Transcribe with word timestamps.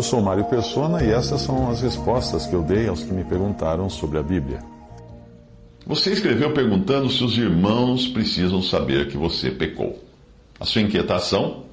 Eu 0.00 0.04
sou 0.04 0.22
Mário 0.22 0.46
Persona 0.46 1.04
e 1.04 1.10
essas 1.10 1.42
são 1.42 1.68
as 1.68 1.82
respostas 1.82 2.46
que 2.46 2.54
eu 2.54 2.62
dei 2.62 2.88
aos 2.88 3.04
que 3.04 3.12
me 3.12 3.22
perguntaram 3.22 3.90
sobre 3.90 4.16
a 4.16 4.22
Bíblia. 4.22 4.60
Você 5.86 6.10
escreveu 6.10 6.54
perguntando 6.54 7.10
se 7.10 7.22
os 7.22 7.36
irmãos 7.36 8.08
precisam 8.08 8.62
saber 8.62 9.08
que 9.08 9.18
você 9.18 9.50
pecou. 9.50 10.02
A 10.58 10.64
sua 10.64 10.80
inquietação 10.80 11.64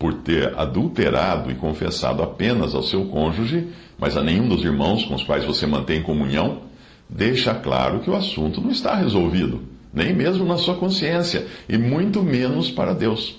por 0.00 0.14
ter 0.14 0.52
adulterado 0.58 1.48
e 1.48 1.54
confessado 1.54 2.24
apenas 2.24 2.74
ao 2.74 2.82
seu 2.82 3.04
cônjuge, 3.04 3.68
mas 3.96 4.16
a 4.16 4.20
nenhum 4.20 4.48
dos 4.48 4.64
irmãos 4.64 5.04
com 5.04 5.14
os 5.14 5.22
quais 5.22 5.44
você 5.44 5.64
mantém 5.64 6.02
comunhão, 6.02 6.62
deixa 7.08 7.54
claro 7.54 8.00
que 8.00 8.10
o 8.10 8.16
assunto 8.16 8.60
não 8.60 8.70
está 8.70 8.96
resolvido, 8.96 9.62
nem 9.94 10.12
mesmo 10.12 10.44
na 10.44 10.56
sua 10.56 10.74
consciência, 10.74 11.46
e 11.68 11.78
muito 11.78 12.20
menos 12.20 12.68
para 12.68 12.92
Deus. 12.92 13.38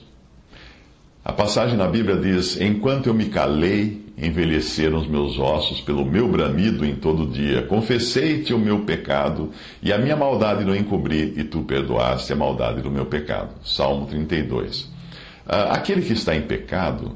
A 1.25 1.33
passagem 1.33 1.75
na 1.75 1.89
Bíblia 1.89 2.15
diz: 2.15 2.57
Enquanto 2.61 3.07
eu 3.07 3.13
me 3.13 3.25
calei, 3.25 4.06
envelheceram 4.17 4.97
os 4.97 5.07
meus 5.07 5.37
ossos 5.37 5.79
pelo 5.79 6.03
meu 6.03 6.27
bramido 6.27 6.83
em 6.83 6.95
todo 6.95 7.27
dia. 7.27 7.61
Confessei-te 7.61 8.53
o 8.53 8.57
meu 8.57 8.79
pecado, 8.79 9.51
e 9.81 9.93
a 9.93 9.97
minha 9.97 10.15
maldade 10.15 10.65
não 10.65 10.75
encobri, 10.75 11.33
e 11.37 11.43
tu 11.43 11.61
perdoaste 11.61 12.33
a 12.33 12.35
maldade 12.35 12.81
do 12.81 12.89
meu 12.89 13.05
pecado. 13.05 13.53
Salmo 13.63 14.07
32. 14.07 14.89
Ah, 15.45 15.73
aquele 15.73 16.01
que 16.01 16.13
está 16.13 16.35
em 16.35 16.41
pecado, 16.41 17.15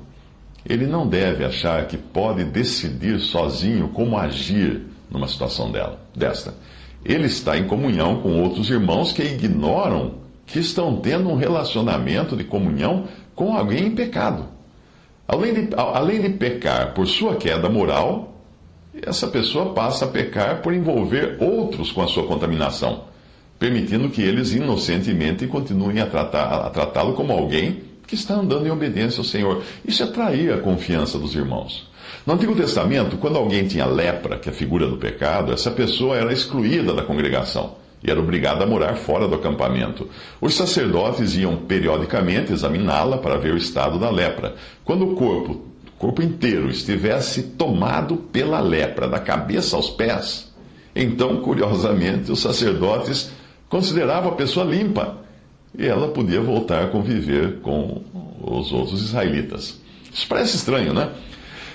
ele 0.63 0.85
não 0.85 1.07
deve 1.07 1.43
achar 1.43 1.87
que 1.87 1.97
pode 1.97 2.43
decidir 2.43 3.19
sozinho 3.19 3.89
como 3.89 4.15
agir 4.17 4.83
numa 5.09 5.27
situação 5.27 5.71
dela, 5.71 5.99
desta. 6.15 6.53
Ele 7.03 7.25
está 7.25 7.57
em 7.57 7.65
comunhão 7.65 8.21
com 8.21 8.39
outros 8.41 8.69
irmãos 8.69 9.11
que 9.11 9.23
ignoram 9.23 10.21
que 10.45 10.59
estão 10.59 10.97
tendo 10.97 11.29
um 11.29 11.35
relacionamento 11.35 12.35
de 12.35 12.43
comunhão 12.43 13.07
com 13.33 13.55
alguém 13.55 13.87
em 13.87 13.95
pecado. 13.95 14.60
Além 15.31 15.53
de, 15.53 15.69
além 15.77 16.19
de 16.19 16.29
pecar 16.31 16.93
por 16.93 17.07
sua 17.07 17.37
queda 17.37 17.69
moral, 17.69 18.43
essa 19.01 19.27
pessoa 19.27 19.73
passa 19.73 20.03
a 20.03 20.07
pecar 20.09 20.61
por 20.61 20.73
envolver 20.73 21.37
outros 21.39 21.89
com 21.89 22.01
a 22.01 22.07
sua 22.07 22.27
contaminação, 22.27 23.05
permitindo 23.57 24.09
que 24.09 24.21
eles 24.21 24.51
inocentemente 24.51 25.47
continuem 25.47 26.01
a 26.01 26.05
tratá-lo 26.05 26.69
tratar 26.71 27.05
como 27.13 27.31
alguém 27.31 27.81
que 28.05 28.13
está 28.13 28.33
andando 28.33 28.67
em 28.67 28.71
obediência 28.71 29.21
ao 29.21 29.23
Senhor. 29.23 29.63
Isso 29.87 30.03
atraía 30.03 30.55
a 30.55 30.59
confiança 30.59 31.17
dos 31.17 31.33
irmãos. 31.33 31.89
No 32.27 32.33
Antigo 32.33 32.53
Testamento, 32.53 33.15
quando 33.15 33.37
alguém 33.37 33.65
tinha 33.65 33.85
lepra, 33.85 34.37
que 34.37 34.49
é 34.49 34.51
a 34.51 34.55
figura 34.55 34.85
do 34.85 34.97
pecado, 34.97 35.53
essa 35.53 35.71
pessoa 35.71 36.17
era 36.17 36.33
excluída 36.33 36.93
da 36.93 37.03
congregação 37.03 37.79
e 38.03 38.09
era 38.09 38.19
obrigada 38.19 38.63
a 38.63 38.67
morar 38.67 38.95
fora 38.95 39.27
do 39.27 39.35
acampamento. 39.35 40.09
Os 40.39 40.55
sacerdotes 40.55 41.35
iam 41.35 41.55
periodicamente 41.57 42.51
examiná-la 42.51 43.17
para 43.17 43.37
ver 43.37 43.53
o 43.53 43.57
estado 43.57 43.99
da 43.99 44.09
lepra. 44.09 44.55
Quando 44.83 45.05
o 45.05 45.15
corpo, 45.15 45.61
corpo 45.97 46.21
inteiro, 46.21 46.69
estivesse 46.69 47.43
tomado 47.43 48.17
pela 48.17 48.59
lepra, 48.59 49.07
da 49.07 49.19
cabeça 49.19 49.75
aos 49.75 49.89
pés, 49.89 50.51
então, 50.95 51.37
curiosamente, 51.41 52.31
os 52.31 52.39
sacerdotes 52.39 53.31
consideravam 53.69 54.31
a 54.31 54.35
pessoa 54.35 54.65
limpa 54.65 55.17
e 55.77 55.87
ela 55.87 56.09
podia 56.09 56.41
voltar 56.41 56.83
a 56.83 56.87
conviver 56.87 57.59
com 57.61 58.01
os 58.41 58.73
outros 58.73 59.01
israelitas. 59.01 59.79
Isso 60.11 60.27
parece 60.27 60.57
estranho, 60.57 60.93
né? 60.93 61.09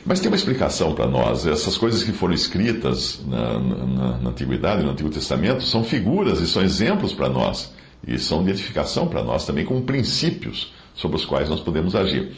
Mas 0.06 0.20
tem 0.20 0.28
uma 0.28 0.36
explicação 0.36 0.94
para 0.94 1.06
nós. 1.06 1.46
Essas 1.46 1.76
coisas 1.76 2.02
que 2.02 2.12
foram 2.12 2.32
escritas 2.32 3.20
na, 3.26 3.58
na, 3.58 4.18
na, 4.18 4.30
Antiguidade, 4.30 4.84
no 4.84 4.90
Antigo 4.90 5.10
Testamento, 5.10 5.64
são 5.64 5.82
figuras 5.82 6.40
e 6.40 6.46
são 6.46 6.62
exemplos 6.62 7.12
para 7.12 7.28
nós. 7.28 7.74
E 8.06 8.18
são 8.18 8.44
de 8.44 8.50
edificação 8.50 9.08
para 9.08 9.22
nós 9.24 9.44
também, 9.44 9.64
como 9.64 9.82
princípios 9.82 10.72
sobre 10.94 11.16
os 11.16 11.24
quais 11.24 11.48
nós 11.48 11.60
podemos 11.60 11.96
agir. 11.96 12.32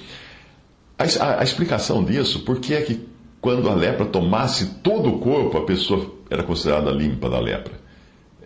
A, 0.98 1.04
a, 1.04 1.40
a 1.40 1.44
explicação 1.44 2.02
disso, 2.02 2.40
por 2.40 2.58
que 2.58 2.74
é 2.74 2.80
que 2.80 3.06
quando 3.40 3.68
a 3.68 3.74
lepra 3.74 4.06
tomasse 4.06 4.80
todo 4.82 5.10
o 5.10 5.18
corpo, 5.18 5.58
a 5.58 5.64
pessoa 5.64 6.10
era 6.30 6.42
considerada 6.42 6.90
limpa 6.90 7.28
da 7.28 7.38
lepra? 7.38 7.78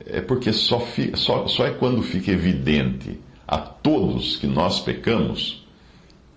é 0.06 0.21
porque 0.21 0.53
só, 0.53 0.81
fi, 0.81 1.12
só, 1.15 1.47
só 1.47 1.66
é 1.66 1.71
quando 1.71 2.03
fica 2.03 2.31
evidente 2.31 3.19
a 3.47 3.59
todos 3.59 4.37
que 4.37 4.47
nós 4.47 4.81
pecamos, 4.81 5.62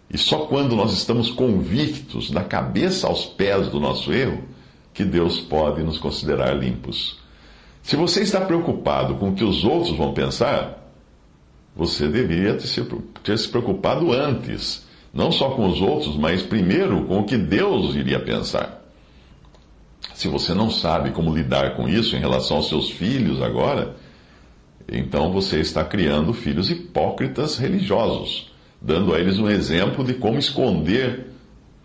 e 0.10 0.18
só 0.18 0.46
quando 0.46 0.76
nós 0.76 0.94
estamos 0.94 1.30
convictos, 1.30 2.32
da 2.32 2.44
cabeça 2.44 3.08
aos 3.08 3.26
pés 3.26 3.68
do 3.70 3.80
nosso 3.80 4.14
erro, 4.14 4.44
que 4.94 5.04
Deus 5.04 5.40
pode 5.40 5.84
nos 5.84 5.98
considerar 5.98 6.54
limpos. 6.56 7.20
Se 7.84 7.96
você 7.96 8.22
está 8.22 8.42
preocupado 8.42 9.16
com 9.16 9.30
o 9.30 9.36
que 9.36 9.44
os 9.44 9.64
outros 9.64 9.96
vão 9.96 10.14
pensar, 10.14 10.92
você 11.76 12.08
deveria 12.08 12.56
ter 12.56 13.38
se, 13.38 13.50
preocupado 13.50 14.12
antes, 14.14 14.86
não 15.14 15.32
só 15.32 15.52
com 15.52 15.68
os 15.68 15.82
outros, 15.82 16.16
mas 16.16 16.42
primeiro 16.42 17.06
com 17.06 17.20
o 17.20 17.26
que 17.26 17.38
Deus 17.38 17.96
iria 17.96 18.20
pensar. 18.20 18.82
Se 20.14 20.30
você 20.30 20.54
não 20.54 20.70
sabe 20.70 21.12
como 21.12 21.36
lidar 21.36 21.76
com 21.76 21.90
isso 21.90 22.16
em 22.16 22.20
relação 22.20 22.58
aos 22.58 22.70
seus 22.70 22.90
filhos 22.90 23.42
agora, 23.42 23.98
então 24.90 25.32
você 25.32 25.60
está 25.60 25.84
criando 25.84 26.34
filhos 26.34 26.70
hipócritas 26.70 27.58
religiosos, 27.58 28.52
dando 28.82 29.14
a 29.14 29.20
eles 29.20 29.38
um 29.38 29.50
exemplo 29.50 30.04
de 30.04 30.14
como 30.14 30.38
esconder 30.38 31.28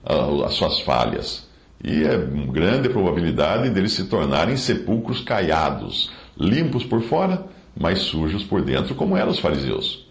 as 0.05 0.55
suas 0.55 0.81
falhas. 0.81 1.49
E 1.83 2.05
é 2.05 2.17
grande 2.53 2.89
probabilidade 2.89 3.71
deles 3.71 3.93
se 3.93 4.05
tornarem 4.05 4.56
sepulcros 4.56 5.21
caiados, 5.21 6.11
limpos 6.39 6.84
por 6.84 7.01
fora, 7.03 7.47
mas 7.78 8.01
sujos 8.01 8.45
por 8.45 8.62
dentro, 8.62 8.95
como 8.95 9.17
eram 9.17 9.31
os 9.31 9.39
fariseus. 9.39 10.06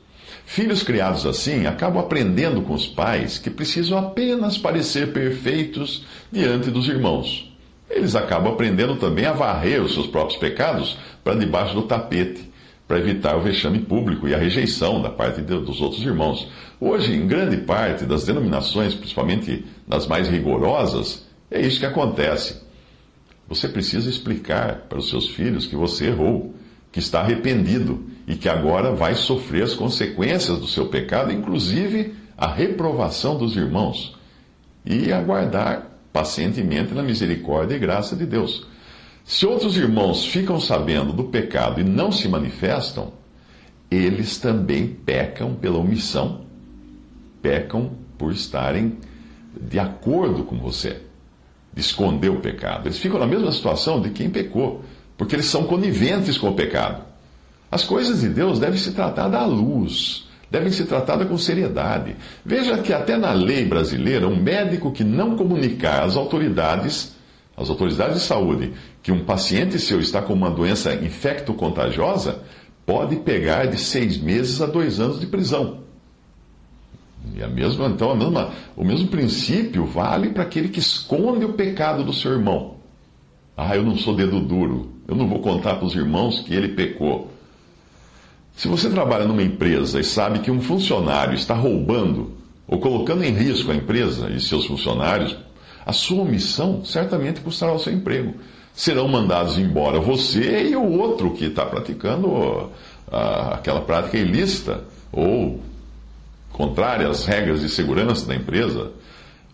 Filhos 0.45 0.81
criados 0.81 1.25
assim 1.28 1.67
acabam 1.67 2.01
aprendendo 2.01 2.62
com 2.63 2.73
os 2.73 2.88
pais 2.88 3.38
que 3.38 3.51
precisam 3.51 3.97
apenas 4.00 4.57
parecer 4.57 5.13
perfeitos 5.13 6.06
diante 6.31 6.72
dos 6.72 6.88
irmãos 6.88 7.50
eles 7.90 8.16
acabam 8.16 8.53
aprendendo 8.53 8.96
também 8.96 9.25
a 9.25 9.34
varrer 9.34 9.81
os 9.81 9.94
seus 9.94 10.07
próprios 10.07 10.40
pecados 10.40 10.97
para 11.23 11.35
debaixo 11.35 11.73
do 11.73 11.84
tapete, 11.84 12.48
para 12.89 12.97
evitar 12.97 13.38
o 13.38 13.41
vexame 13.41 13.77
público 13.77 14.27
e 14.27 14.33
a 14.33 14.38
rejeição 14.39 15.00
da 15.00 15.11
parte 15.11 15.44
de, 15.44 15.59
dos 15.59 15.79
outros 15.79 16.01
irmãos. 16.01 16.50
Hoje, 16.81 17.13
em 17.13 17.27
grande 17.27 17.57
parte 17.57 18.03
das 18.03 18.25
denominações, 18.25 18.95
principalmente 18.95 19.63
nas 19.88 20.07
mais 20.07 20.27
rigorosas, 20.27 21.23
é 21.51 21.61
isso 21.61 21.79
que 21.79 21.85
acontece. 21.85 22.63
Você 23.47 23.67
precisa 23.67 24.09
explicar 24.09 24.88
para 24.89 24.97
os 24.97 25.07
seus 25.07 25.29
filhos 25.29 25.67
que 25.67 25.75
você 25.75 26.07
errou, 26.07 26.55
que 26.91 26.97
está 26.97 27.19
arrependido 27.19 28.05
e 28.28 28.33
que 28.33 28.49
agora 28.49 28.91
vai 28.91 29.13
sofrer 29.13 29.61
as 29.61 29.75
consequências 29.75 30.57
do 30.57 30.66
seu 30.66 30.88
pecado, 30.88 31.31
inclusive 31.31 32.16
a 32.35 32.47
reprovação 32.47 33.38
dos 33.38 33.55
irmãos, 33.55 34.17
e 34.83 35.13
aguardar 35.13 35.91
pacientemente 36.11 36.95
na 36.95 37.03
misericórdia 37.03 37.75
e 37.75 37.79
graça 37.79 38.16
de 38.16 38.25
Deus. 38.25 38.66
Se 39.29 39.45
outros 39.45 39.78
irmãos 39.78 40.25
ficam 40.25 40.59
sabendo 40.59 41.13
do 41.13 41.25
pecado 41.25 41.79
e 41.79 41.84
não 41.84 42.12
se 42.12 42.28
manifestam, 42.28 43.13
eles 43.91 44.40
também 44.40 44.88
pecam 44.88 45.53
pela 45.53 45.78
omissão, 45.78 46.45
pecam 47.40 47.91
por 48.17 48.31
estarem 48.31 48.97
de 49.55 49.78
acordo 49.78 50.43
com 50.46 50.58
você, 50.58 51.03
de 51.72 51.79
esconder 51.79 52.29
o 52.29 52.40
pecado. 52.40 52.87
Eles 52.87 52.97
ficam 52.97 53.20
na 53.20 53.28
mesma 53.28 53.52
situação 53.52 54.02
de 54.02 54.09
quem 54.09 54.31
pecou, 54.31 54.84
porque 55.16 55.35
eles 55.35 55.46
são 55.46 55.66
coniventes 55.66 56.35
com 56.35 56.49
o 56.49 56.55
pecado. 56.55 57.03
As 57.70 57.84
coisas 57.84 58.22
de 58.22 58.29
Deus 58.29 58.58
devem 58.58 58.79
se 58.79 58.93
tratar 58.93 59.28
da 59.28 59.46
luz 59.46 60.28
devem 60.49 60.72
ser 60.72 60.87
tratadas 60.87 61.28
com 61.28 61.37
seriedade. 61.37 62.16
Veja 62.43 62.79
que 62.79 62.91
até 62.91 63.16
na 63.16 63.31
lei 63.34 63.66
brasileira, 63.66 64.28
um 64.28 64.35
médico 64.35 64.91
que 64.91 65.03
não 65.03 65.37
comunicar 65.37 66.02
às 66.02 66.16
autoridades, 66.17 67.14
às 67.59 67.70
autoridades 67.70 68.22
de 68.22 68.23
saúde, 68.23 68.73
que 69.03 69.11
um 69.11 69.26
paciente 69.26 69.78
seu 69.78 70.00
está 70.00 70.22
com 70.22 70.34
uma 70.34 70.50
doença 70.50 70.94
infecto-contagiosa, 70.96 72.41
pode 72.85 73.17
pegar 73.17 73.66
de 73.66 73.78
seis 73.78 74.17
meses 74.17 74.61
a 74.61 74.66
dois 74.66 75.00
anos 75.00 75.20
de 75.20 75.28
prisão. 75.28 75.79
E 77.35 77.44
a 77.44 77.47
mesma, 77.50 77.88
então, 77.88 78.11
a 78.11 78.16
mesma, 78.16 78.52
o 78.78 78.84
mesmo 78.84 79.09
princípio 79.09 79.85
vale 79.85 80.29
para 80.29 80.44
aquele 80.44 80.70
que 80.70 80.79
esconde 80.79 81.44
o 81.44 81.53
pecado 81.53 82.03
do 82.03 82.14
seu 82.14 82.32
irmão. 82.32 82.76
Ah, 83.58 83.76
eu 83.76 83.84
não 83.84 83.97
sou 83.97 84.16
dedo 84.16 84.40
duro, 84.40 84.94
eu 85.05 85.16
não 85.16 85.28
vou 85.28 85.40
contar 85.40 85.76
para 85.76 85.85
os 85.85 85.94
irmãos 85.94 86.40
que 86.40 86.53
ele 86.53 86.70
pecou. 86.70 87.29
Se 88.55 88.70
você 88.70 88.90
trabalha 88.90 89.26
numa 89.26 89.44
empresa 89.44 90.00
e 90.00 90.03
sabe 90.03 90.40
que 90.40 90.50
um 90.50 90.62
funcionário 90.62 91.34
está 91.34 91.53
roubando 91.53 92.34
ou 92.66 92.79
colocando 92.79 93.23
em 93.23 93.34
risco 93.34 93.72
a 93.72 93.76
empresa 93.76 94.29
e 94.29 94.40
seus 94.40 94.66
funcionários, 94.66 95.38
a 95.90 95.91
sua 95.91 96.22
omissão 96.22 96.86
certamente 96.86 97.41
custará 97.41 97.74
o 97.74 97.80
seu 97.80 97.91
emprego. 97.91 98.36
Serão 98.76 99.08
mandados 99.08 99.58
embora 99.58 100.00
você 100.00 100.70
e 100.70 100.76
o 100.76 100.84
outro 100.84 101.32
que 101.32 101.46
está 101.46 101.66
praticando 101.66 102.70
aquela 103.12 103.82
prática 103.82 104.16
ilícita 104.16 104.84
ou 105.12 105.59
contrária 106.53 107.09
às 107.09 107.26
regras 107.26 107.62
de 107.62 107.70
segurança 107.70 108.28
da 108.28 108.36
empresa. 108.36 108.91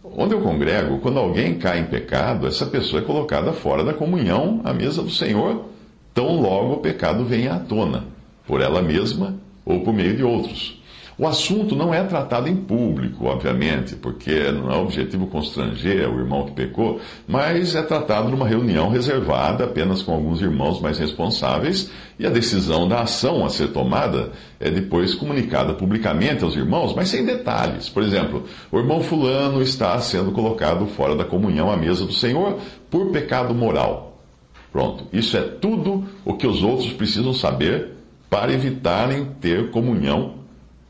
Onde 0.03 0.35
eu 0.35 0.41
congrego, 0.41 0.99
quando 0.99 1.19
alguém 1.19 1.57
cai 1.57 1.79
em 1.79 1.85
pecado, 1.85 2.47
essa 2.47 2.65
pessoa 2.65 3.01
é 3.01 3.05
colocada 3.05 3.53
fora 3.53 3.81
da 3.81 3.93
comunhão 3.93 4.59
à 4.65 4.73
mesa 4.73 5.01
do 5.01 5.09
Senhor, 5.09 5.69
tão 6.13 6.41
logo 6.41 6.73
o 6.73 6.79
pecado 6.79 7.23
venha 7.23 7.53
à 7.53 7.59
tona, 7.59 8.03
por 8.45 8.59
ela 8.59 8.81
mesma 8.81 9.35
ou 9.65 9.79
por 9.85 9.93
meio 9.93 10.17
de 10.17 10.23
outros. 10.23 10.81
O 11.17 11.25
assunto 11.25 11.77
não 11.77 11.93
é 11.93 12.03
tratado 12.03 12.49
em 12.49 12.57
público, 12.57 13.27
obviamente, 13.27 13.95
porque 13.95 14.51
não 14.51 14.69
é 14.69 14.75
objetivo 14.75 15.27
constranger 15.27 16.09
o 16.13 16.19
irmão 16.19 16.45
que 16.45 16.51
pecou, 16.51 16.99
mas 17.25 17.73
é 17.73 17.81
tratado 17.81 18.27
numa 18.27 18.45
reunião 18.45 18.89
reservada 18.89 19.63
apenas 19.63 20.01
com 20.01 20.11
alguns 20.11 20.41
irmãos 20.41 20.81
mais 20.81 20.99
responsáveis 20.99 21.89
e 22.19 22.27
a 22.27 22.29
decisão 22.29 22.85
da 22.85 23.01
ação 23.01 23.45
a 23.45 23.49
ser 23.49 23.69
tomada 23.69 24.33
é 24.59 24.69
depois 24.69 25.15
comunicada 25.15 25.73
publicamente 25.73 26.43
aos 26.43 26.57
irmãos, 26.57 26.93
mas 26.93 27.07
sem 27.07 27.25
detalhes. 27.25 27.87
Por 27.87 28.03
exemplo, 28.03 28.43
o 28.69 28.77
irmão 28.77 28.99
Fulano 29.01 29.61
está 29.61 29.97
sendo 29.99 30.33
colocado 30.33 30.85
fora 30.85 31.15
da 31.15 31.23
comunhão 31.23 31.71
à 31.71 31.77
mesa 31.77 32.05
do 32.05 32.13
Senhor 32.13 32.59
por 32.89 33.11
pecado 33.11 33.55
moral. 33.55 34.21
Pronto, 34.69 35.05
isso 35.13 35.37
é 35.37 35.41
tudo 35.41 36.03
o 36.25 36.33
que 36.33 36.45
os 36.45 36.61
outros 36.61 36.91
precisam 36.91 37.33
saber 37.33 37.91
para 38.29 38.51
evitarem 38.51 39.27
ter 39.39 39.71
comunhão 39.71 40.44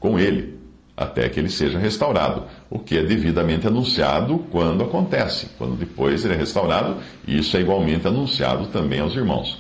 com 0.06 0.20
ele, 0.20 0.54
até 0.96 1.28
que 1.28 1.40
ele 1.40 1.50
seja 1.50 1.80
restaurado, 1.80 2.44
o 2.70 2.78
que 2.78 2.96
é 2.96 3.04
devidamente 3.04 3.66
anunciado 3.66 4.38
quando 4.52 4.84
acontece, 4.84 5.48
quando 5.58 5.76
depois 5.76 6.24
ele 6.24 6.36
é 6.36 6.38
restaurado, 6.38 6.98
e 7.28 7.40
isso 7.40 7.58
é 7.58 7.62
igualmente 7.62 8.08
anunciado 8.08 8.68
também 8.68 9.00
aos 9.00 9.16
irmãos. 9.16 9.58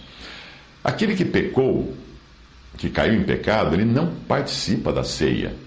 Aquele 0.83 1.15
que 1.15 1.25
pecou, 1.25 1.95
que 2.77 2.91
caiu 2.91 3.15
em 3.15 3.23
pecado, 3.23 3.73
ele 3.73 3.85
não 3.85 4.13
participa 4.27 4.93
da 4.93 5.03
ceia 5.03 5.64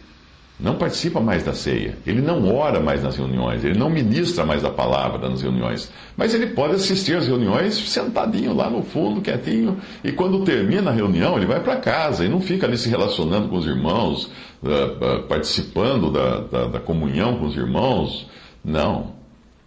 não 0.61 0.75
participa 0.75 1.21
mais 1.21 1.45
da 1.45 1.55
ceia, 1.55 1.97
ele 2.05 2.21
não 2.21 2.53
ora 2.53 2.81
mais 2.81 3.01
nas 3.03 3.17
reuniões, 3.17 3.65
ele 3.65 3.79
não 3.79 3.89
ministra 3.89 4.45
mais 4.45 4.65
a 4.65 4.71
palavra 4.71 5.29
nas 5.29 5.41
reuniões, 5.41 5.89
mas 6.17 6.35
ele 6.35 6.49
pode 6.49 6.75
assistir 6.75 7.17
às 7.17 7.29
reuniões 7.29 7.77
sentadinho 7.77 8.53
lá 8.53 8.69
no 8.69 8.83
fundo, 8.83 9.21
quietinho, 9.21 9.79
e 10.03 10.11
quando 10.11 10.45
termina 10.45 10.91
a 10.91 10.95
reunião, 10.95 11.37
ele 11.37 11.47
vai 11.47 11.61
para 11.61 11.77
casa 11.77 12.25
e 12.25 12.29
não 12.29 12.41
fica 12.41 12.67
ali 12.67 12.77
se 12.77 12.89
relacionando 12.89 13.49
com 13.49 13.57
os 13.57 13.67
irmãos, 13.67 14.25
uh, 14.63 14.69
uh, 14.69 15.23
participando 15.29 16.11
da, 16.11 16.41
da, 16.41 16.67
da 16.67 16.81
comunhão 16.81 17.37
com 17.39 17.47
os 17.47 17.57
irmãos. 17.57 18.29
Não. 18.65 19.17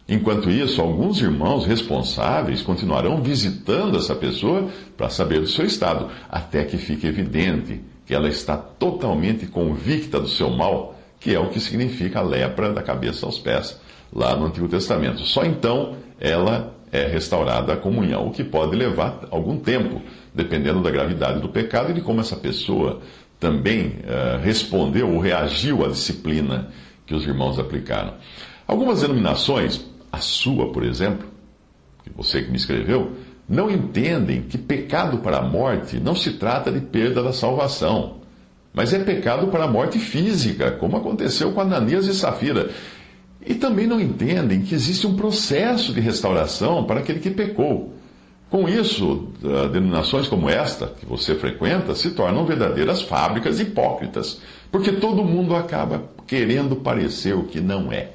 Enquanto 0.09 0.49
isso, 0.49 0.81
alguns 0.81 1.21
irmãos 1.21 1.65
responsáveis 1.65 2.61
continuarão 2.61 3.21
visitando 3.21 3.97
essa 3.97 4.13
pessoa 4.13 4.67
para 4.97 5.09
saber 5.09 5.39
do 5.39 5.47
seu 5.47 5.65
estado, 5.65 6.09
até 6.29 6.65
que 6.65 6.77
fique 6.77 7.07
evidente 7.07 7.79
que 8.11 8.15
ela 8.15 8.27
está 8.27 8.57
totalmente 8.57 9.45
convicta 9.45 10.19
do 10.19 10.27
seu 10.27 10.49
mal, 10.49 10.99
que 11.17 11.33
é 11.33 11.39
o 11.39 11.47
que 11.47 11.61
significa 11.61 12.19
a 12.19 12.21
lepra 12.21 12.73
da 12.73 12.83
cabeça 12.83 13.25
aos 13.25 13.39
pés, 13.39 13.79
lá 14.11 14.35
no 14.35 14.47
Antigo 14.47 14.67
Testamento. 14.67 15.21
Só 15.21 15.45
então 15.45 15.95
ela 16.19 16.75
é 16.91 17.07
restaurada 17.07 17.71
a 17.71 17.77
comunhão, 17.77 18.27
o 18.27 18.31
que 18.31 18.43
pode 18.43 18.75
levar 18.75 19.29
algum 19.31 19.57
tempo, 19.57 20.01
dependendo 20.35 20.81
da 20.81 20.91
gravidade 20.91 21.39
do 21.39 21.47
pecado 21.47 21.91
e 21.91 21.93
de 21.93 22.01
como 22.01 22.19
essa 22.19 22.35
pessoa 22.35 22.99
também 23.39 23.99
uh, 24.03 24.43
respondeu 24.43 25.09
ou 25.09 25.17
reagiu 25.17 25.85
à 25.85 25.87
disciplina 25.87 26.67
que 27.05 27.15
os 27.15 27.25
irmãos 27.25 27.57
aplicaram. 27.59 28.15
Algumas 28.67 28.99
denominações, 28.99 29.85
a 30.11 30.17
sua, 30.17 30.69
por 30.73 30.83
exemplo, 30.83 31.29
que 32.03 32.09
você 32.13 32.41
que 32.41 32.51
me 32.51 32.57
escreveu, 32.57 33.13
não 33.51 33.69
entendem 33.69 34.43
que 34.43 34.57
pecado 34.57 35.17
para 35.17 35.39
a 35.39 35.41
morte 35.41 35.99
não 35.99 36.15
se 36.15 36.31
trata 36.31 36.71
de 36.71 36.79
perda 36.79 37.21
da 37.21 37.33
salvação, 37.33 38.21
mas 38.73 38.93
é 38.93 38.99
pecado 38.99 39.47
para 39.47 39.65
a 39.65 39.67
morte 39.67 39.99
física, 39.99 40.71
como 40.71 40.95
aconteceu 40.95 41.51
com 41.51 41.59
Ananias 41.59 42.07
e 42.07 42.13
Safira. 42.13 42.69
E 43.45 43.53
também 43.53 43.85
não 43.85 43.99
entendem 43.99 44.61
que 44.61 44.73
existe 44.73 45.05
um 45.05 45.17
processo 45.17 45.93
de 45.93 45.99
restauração 45.99 46.85
para 46.85 47.01
aquele 47.01 47.19
que 47.19 47.29
pecou. 47.29 47.93
Com 48.49 48.69
isso, 48.69 49.29
denominações 49.71 50.27
como 50.27 50.49
esta, 50.49 50.87
que 50.87 51.05
você 51.05 51.35
frequenta, 51.35 51.93
se 51.93 52.11
tornam 52.11 52.45
verdadeiras 52.45 53.01
fábricas 53.01 53.59
hipócritas, 53.59 54.39
porque 54.71 54.93
todo 54.93 55.25
mundo 55.25 55.55
acaba 55.55 56.05
querendo 56.25 56.77
parecer 56.77 57.35
o 57.35 57.43
que 57.43 57.59
não 57.59 57.91
é. 57.91 58.11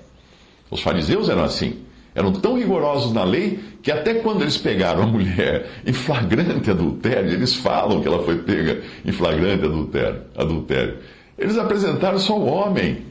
Os 0.71 0.81
fariseus 0.81 1.29
eram 1.29 1.45
assim. 1.45 1.86
Eram 2.17 2.33
tão 2.33 2.57
rigorosos 2.57 3.13
na 3.13 3.23
lei 3.23 3.61
que 3.83 3.93
até 3.93 4.15
quando 4.15 4.41
eles 4.41 4.57
pegaram 4.57 5.03
a 5.03 5.07
mulher 5.07 5.67
em 5.85 5.93
flagrante 5.93 6.71
adultério, 6.71 7.31
eles 7.31 7.55
falam 7.55 8.01
que 8.01 8.09
ela 8.09 8.25
foi 8.25 8.39
pega 8.39 8.81
em 9.05 9.13
flagrante 9.13 9.67
adultério. 9.67 10.23
adultério. 10.35 10.97
Eles 11.39 11.59
apresentaram 11.59 12.19
só 12.19 12.39
o 12.39 12.47
homem. 12.47 13.05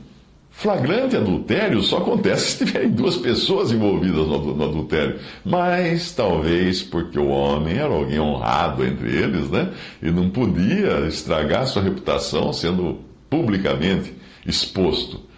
Flagrante 0.49 1.15
adultério 1.15 1.83
só 1.83 1.97
acontece 1.97 2.51
se 2.51 2.65
tiverem 2.65 2.89
duas 2.89 3.15
pessoas 3.15 3.71
envolvidas 3.71 4.25
no, 4.25 4.55
no 4.55 4.63
adultério. 4.63 5.19
Mas 5.43 6.11
talvez 6.11 6.81
porque 6.81 7.19
o 7.19 7.27
homem 7.27 7.77
era 7.77 7.93
alguém 7.93 8.19
honrado 8.19 8.83
entre 8.83 9.15
eles, 9.15 9.51
né? 9.51 9.69
E 10.01 10.09
não 10.09 10.31
podia 10.31 11.05
estragar 11.07 11.67
sua 11.67 11.83
reputação 11.83 12.51
sendo 12.51 13.01
publicamente 13.29 14.13
exposto. 14.47 15.34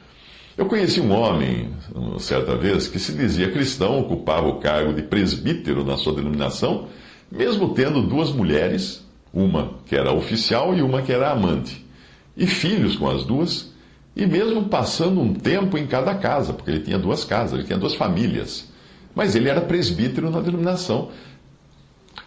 Eu 0.58 0.66
conheci 0.66 1.00
um 1.00 1.12
homem, 1.12 1.70
certa 2.18 2.56
vez, 2.56 2.88
que 2.88 2.98
se 2.98 3.14
dizia 3.14 3.52
cristão, 3.52 4.00
ocupava 4.00 4.48
o 4.48 4.56
cargo 4.56 4.92
de 4.92 5.04
presbítero 5.04 5.86
na 5.86 5.98
sua 5.98 6.16
denominação, 6.16 6.88
mesmo 7.32 7.76
tendo 7.76 8.02
duas 8.02 8.32
mulheres, 8.32 9.06
uma 9.32 9.74
que 9.86 9.96
era 9.96 10.12
oficial 10.12 10.76
e 10.76 10.82
uma 10.82 11.04
que 11.04 11.12
era 11.14 11.32
amante, 11.32 11.86
e 12.36 12.48
filhos 12.48 12.96
com 12.96 13.08
as 13.08 13.24
duas, 13.24 13.72
e 14.16 14.26
mesmo 14.26 14.64
passando 14.64 15.22
um 15.22 15.32
tempo 15.32 15.78
em 15.78 15.86
cada 15.86 16.16
casa, 16.16 16.54
porque 16.54 16.72
ele 16.72 16.80
tinha 16.80 16.98
duas 16.98 17.24
casas, 17.24 17.54
ele 17.54 17.68
tinha 17.68 17.78
duas 17.78 17.94
famílias. 17.94 18.68
Mas 19.14 19.36
ele 19.36 19.50
era 19.50 19.62
presbítero 19.62 20.32
na 20.32 20.40
denominação 20.40 21.12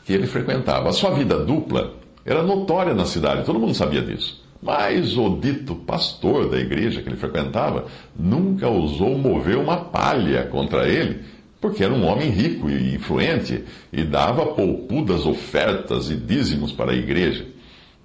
que 0.05 0.13
ele 0.13 0.29
frequentava. 0.29 0.89
A 0.89 0.93
sua 0.93 1.11
vida 1.11 1.37
dupla 1.37 1.95
era 2.25 2.45
notória 2.45 2.95
na 2.95 3.07
cidade, 3.07 3.45
todo 3.45 3.59
mundo 3.59 3.75
sabia 3.75 4.03
disso. 4.03 4.41
Mas 4.63 5.17
o 5.17 5.39
dito 5.41 5.75
pastor 5.75 6.51
da 6.51 6.59
igreja 6.59 7.01
que 7.01 7.09
ele 7.09 7.17
frequentava 7.17 7.87
nunca 8.19 8.69
ousou 8.69 9.17
mover 9.17 9.57
uma 9.57 9.77
palha 9.77 10.45
contra 10.47 10.87
ele, 10.87 11.21
porque 11.61 11.83
era 11.83 11.95
um 11.95 12.05
homem 12.07 12.31
rico 12.31 12.69
e 12.69 12.95
influente 12.95 13.65
e 13.93 14.05
dava 14.05 14.47
poupudas 14.47 15.25
ofertas 15.25 16.11
e 16.11 16.17
dízimos 16.17 16.73
para 16.73 16.93
a 16.93 16.97
igreja. 16.97 17.47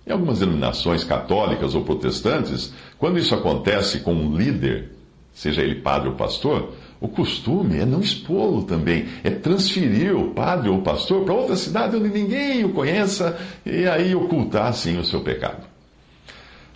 Em 0.07 0.11
algumas 0.11 0.39
denominações 0.39 1.03
católicas 1.03 1.75
ou 1.75 1.83
protestantes, 1.83 2.73
quando 2.97 3.17
isso 3.17 3.33
acontece 3.33 3.99
com 3.99 4.13
um 4.13 4.37
líder, 4.37 4.91
seja 5.33 5.61
ele 5.61 5.75
padre 5.75 6.09
ou 6.09 6.15
pastor, 6.15 6.73
o 7.01 7.07
costume 7.07 7.79
é 7.79 7.85
não 7.85 7.99
expô-lo 7.99 8.63
também, 8.63 9.07
é 9.23 9.29
transferir 9.29 10.15
o 10.15 10.31
padre 10.31 10.69
ou 10.69 10.81
pastor 10.81 11.25
para 11.25 11.33
outra 11.33 11.55
cidade 11.55 11.97
onde 11.97 12.09
ninguém 12.09 12.63
o 12.63 12.69
conheça 12.69 13.37
e 13.65 13.85
aí 13.87 14.15
ocultar 14.15 14.67
assim 14.67 14.97
o 14.97 15.03
seu 15.03 15.21
pecado. 15.21 15.74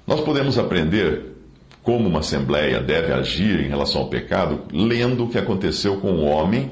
Nós 0.10 0.22
podemos 0.22 0.58
aprender 0.58 1.36
como 1.84 2.10
uma 2.10 2.22
assembleia 2.22 2.80
deve 2.80 3.14
agir 3.14 3.60
em 3.60 3.70
relação 3.70 4.02
ao 4.02 4.08
pecado 4.08 4.62
lendo 4.74 5.24
o 5.24 5.30
que 5.30 5.38
aconteceu 5.38 5.98
com 5.98 6.14
o 6.14 6.26
homem 6.26 6.72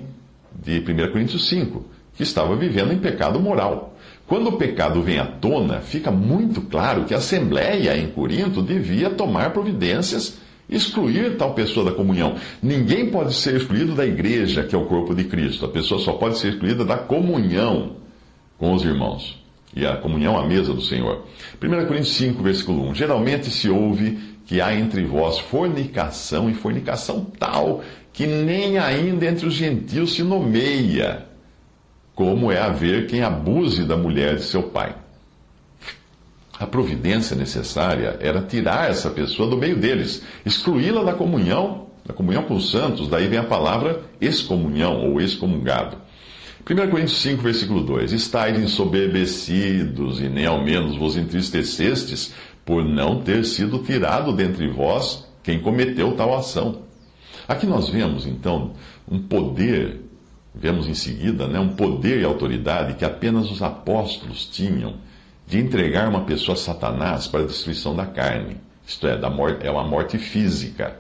de 0.52 0.80
1 0.80 1.12
Coríntios 1.12 1.48
5, 1.48 1.86
que 2.16 2.24
estava 2.24 2.56
vivendo 2.56 2.92
em 2.92 2.98
pecado 2.98 3.40
moral. 3.40 3.96
Quando 4.26 4.48
o 4.48 4.58
pecado 4.58 5.04
vem 5.04 5.20
à 5.20 5.26
tona, 5.28 5.82
fica 5.82 6.10
muito 6.10 6.62
claro 6.62 7.04
que 7.04 7.14
a 7.14 7.18
assembleia 7.18 7.96
em 7.96 8.08
Corinto 8.08 8.60
devia 8.60 9.12
tomar 9.12 9.54
providências 9.54 10.40
excluir 10.68 11.38
tal 11.38 11.54
pessoa 11.54 11.92
da 11.92 11.96
comunhão. 11.96 12.38
Ninguém 12.60 13.12
pode 13.12 13.36
ser 13.36 13.56
excluído 13.56 13.94
da 13.94 14.04
igreja, 14.04 14.64
que 14.64 14.74
é 14.74 14.78
o 14.80 14.86
corpo 14.86 15.14
de 15.14 15.26
Cristo. 15.26 15.64
A 15.64 15.70
pessoa 15.70 16.02
só 16.02 16.14
pode 16.14 16.40
ser 16.40 16.54
excluída 16.54 16.84
da 16.84 16.98
comunhão 16.98 17.98
com 18.58 18.74
os 18.74 18.84
irmãos 18.84 19.47
e 19.76 19.86
a 19.86 19.98
comunhão 19.98 20.38
à 20.38 20.46
mesa 20.46 20.74
do 20.74 20.82
Senhor. 20.82 21.26
1 21.62 21.86
Coríntios 21.86 22.16
5, 22.16 22.42
versículo 22.42 22.90
1. 22.90 22.96
Geralmente 22.96 23.50
se 23.50 23.70
ouve 23.70 24.18
que 24.46 24.62
há 24.62 24.74
entre 24.74 25.04
vós 25.04 25.40
fornicação, 25.40 26.50
e 26.50 26.54
fornicação 26.54 27.26
tal 27.38 27.84
que 28.18 28.26
nem 28.26 28.80
ainda 28.80 29.28
entre 29.28 29.46
os 29.46 29.54
gentios 29.54 30.14
se 30.14 30.24
nomeia, 30.24 31.28
como 32.16 32.52
é 32.52 32.60
haver 32.60 33.06
quem 33.06 33.22
abuse 33.22 33.84
da 33.84 33.96
mulher 33.96 34.38
de 34.38 34.44
seu 34.44 34.64
pai. 34.64 34.96
A 36.60 36.66
providência 36.66 37.36
necessária 37.36 38.18
era 38.20 38.42
tirar 38.42 38.90
essa 38.90 39.12
pessoa 39.12 39.48
do 39.48 39.56
meio 39.56 39.76
deles, 39.76 40.24
excluí-la 40.44 41.04
da 41.04 41.14
comunhão, 41.14 41.90
da 42.04 42.12
comunhão 42.12 42.42
com 42.42 42.56
os 42.56 42.72
santos, 42.72 43.08
daí 43.08 43.28
vem 43.28 43.38
a 43.38 43.44
palavra 43.44 44.02
excomunhão 44.20 45.12
ou 45.12 45.22
excomungado. 45.22 45.98
1 46.70 46.90
Coríntios 46.90 47.22
5, 47.22 47.42
versículo 47.42 47.82
2: 47.82 48.12
Estais 48.12 48.60
ensoberbecidos 48.60 50.20
e 50.20 50.28
nem 50.28 50.46
ao 50.46 50.62
menos 50.62 50.98
vos 50.98 51.16
entristecestes 51.16 52.34
por 52.66 52.84
não 52.84 53.22
ter 53.22 53.46
sido 53.46 53.80
tirado 53.80 54.34
dentre 54.34 54.68
vós 54.68 55.26
quem 55.42 55.62
cometeu 55.62 56.12
tal 56.12 56.36
ação. 56.36 56.82
Aqui 57.48 57.66
nós 57.66 57.88
vemos, 57.88 58.26
então, 58.26 58.74
um 59.10 59.18
poder, 59.18 60.02
vemos 60.54 60.90
em 60.90 60.94
seguida, 60.94 61.48
né, 61.48 61.58
um 61.58 61.70
poder 61.70 62.20
e 62.20 62.26
autoridade 62.26 62.96
que 62.96 63.06
apenas 63.06 63.50
os 63.50 63.62
apóstolos 63.62 64.46
tinham 64.46 64.96
de 65.48 65.58
entregar 65.58 66.10
uma 66.10 66.26
pessoa 66.26 66.56
a 66.56 66.60
Satanás 66.60 67.28
para 67.28 67.44
a 67.44 67.46
destruição 67.46 67.96
da 67.96 68.06
carne, 68.06 68.58
isto 68.86 69.08
é, 69.08 69.18
da 69.18 69.30
morte, 69.30 69.66
é 69.66 69.72
uma 69.72 69.88
morte 69.88 70.18
física. 70.18 71.00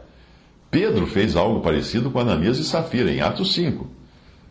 Pedro 0.71 1.05
fez 1.05 1.35
algo 1.35 1.59
parecido 1.59 2.09
com 2.09 2.19
Ananias 2.19 2.57
e 2.57 2.63
Safira, 2.63 3.11
em 3.11 3.19
Atos 3.19 3.53
5. 3.53 3.96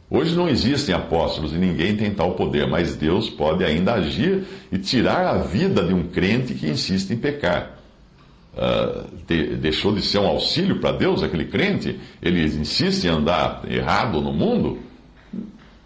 Hoje 0.08 0.36
não 0.36 0.48
existem 0.48 0.94
apóstolos 0.94 1.52
e 1.52 1.56
ninguém 1.56 1.96
tem 1.96 2.12
tal 2.12 2.34
poder, 2.34 2.66
mas 2.68 2.94
Deus 2.94 3.28
pode 3.28 3.64
ainda 3.64 3.94
agir 3.94 4.44
e 4.70 4.78
tirar 4.78 5.26
a 5.26 5.38
vida 5.38 5.82
de 5.82 5.92
um 5.92 6.04
crente 6.04 6.54
que 6.54 6.68
insiste 6.68 7.10
em 7.10 7.16
pecar. 7.16 7.72
Uh, 8.54 9.04
de, 9.26 9.56
deixou 9.56 9.92
de 9.92 10.00
ser 10.02 10.18
um 10.18 10.26
auxílio 10.26 10.78
para 10.78 10.92
Deus, 10.92 11.22
aquele 11.22 11.46
crente? 11.46 11.98
Ele 12.22 12.42
insiste 12.44 13.04
em 13.04 13.08
andar 13.08 13.62
errado 13.68 14.20
no 14.20 14.32
mundo? 14.32 14.78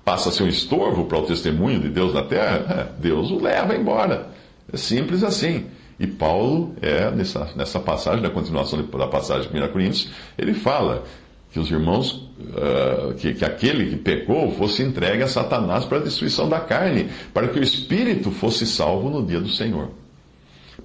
Passa 0.05 0.29
a 0.29 0.33
ser 0.33 0.43
um 0.43 0.49
estorvo 0.49 1.07
para 1.07 1.19
o 1.19 1.23
testemunho 1.23 1.81
de 1.81 1.89
Deus 1.89 2.12
na 2.12 2.23
terra? 2.23 2.93
É, 2.97 3.00
Deus 3.00 3.31
o 3.31 3.43
leva 3.43 3.75
embora. 3.75 4.29
É 4.71 4.77
simples 4.77 5.25
assim. 5.25 5.67
E 5.99 6.07
Paulo, 6.07 6.75
é, 6.81 7.11
nessa, 7.11 7.50
nessa 7.57 7.81
passagem, 7.81 8.23
na 8.23 8.31
continuação 8.31 8.83
da 8.83 9.07
passagem 9.07 9.50
de 9.50 9.59
1 9.59 9.69
Coríntios, 9.69 10.11
ele 10.39 10.55
fala 10.55 11.05
que 11.50 11.59
os 11.59 11.71
irmãos, 11.71 12.12
uh, 12.12 13.14
que, 13.14 13.35
que 13.35 13.45
aquele 13.45 13.90
que 13.90 13.97
pecou 13.97 14.52
fosse 14.52 14.83
entregue 14.83 15.23
a 15.23 15.28
Satanás 15.28 15.85
para 15.85 15.99
a 15.99 16.02
destruição 16.02 16.49
da 16.49 16.61
carne, 16.61 17.09
para 17.35 17.49
que 17.49 17.59
o 17.59 17.62
espírito 17.62 18.30
fosse 18.30 18.66
salvo 18.66 19.11
no 19.11 19.25
dia 19.26 19.40
do 19.40 19.49
Senhor. 19.49 19.90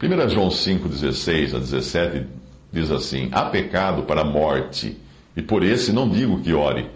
1 0.02 0.30
João 0.30 0.50
5, 0.50 0.90
16 0.90 1.54
a 1.54 1.60
17 1.60 2.26
diz 2.72 2.92
assim: 2.92 3.30
Há 3.32 3.44
pecado 3.44 4.04
para 4.04 4.22
a 4.22 4.26
morte, 4.26 4.98
e 5.38 5.42
por 5.42 5.64
esse 5.64 5.94
não 5.94 6.10
digo 6.10 6.42
que 6.42 6.54
ore. 6.54 6.88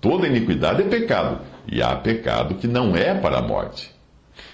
Toda 0.00 0.26
iniquidade 0.26 0.82
é 0.82 0.86
pecado, 0.86 1.40
e 1.70 1.82
há 1.82 1.94
pecado 1.96 2.54
que 2.54 2.66
não 2.66 2.96
é 2.96 3.14
para 3.14 3.38
a 3.38 3.42
morte. 3.42 3.90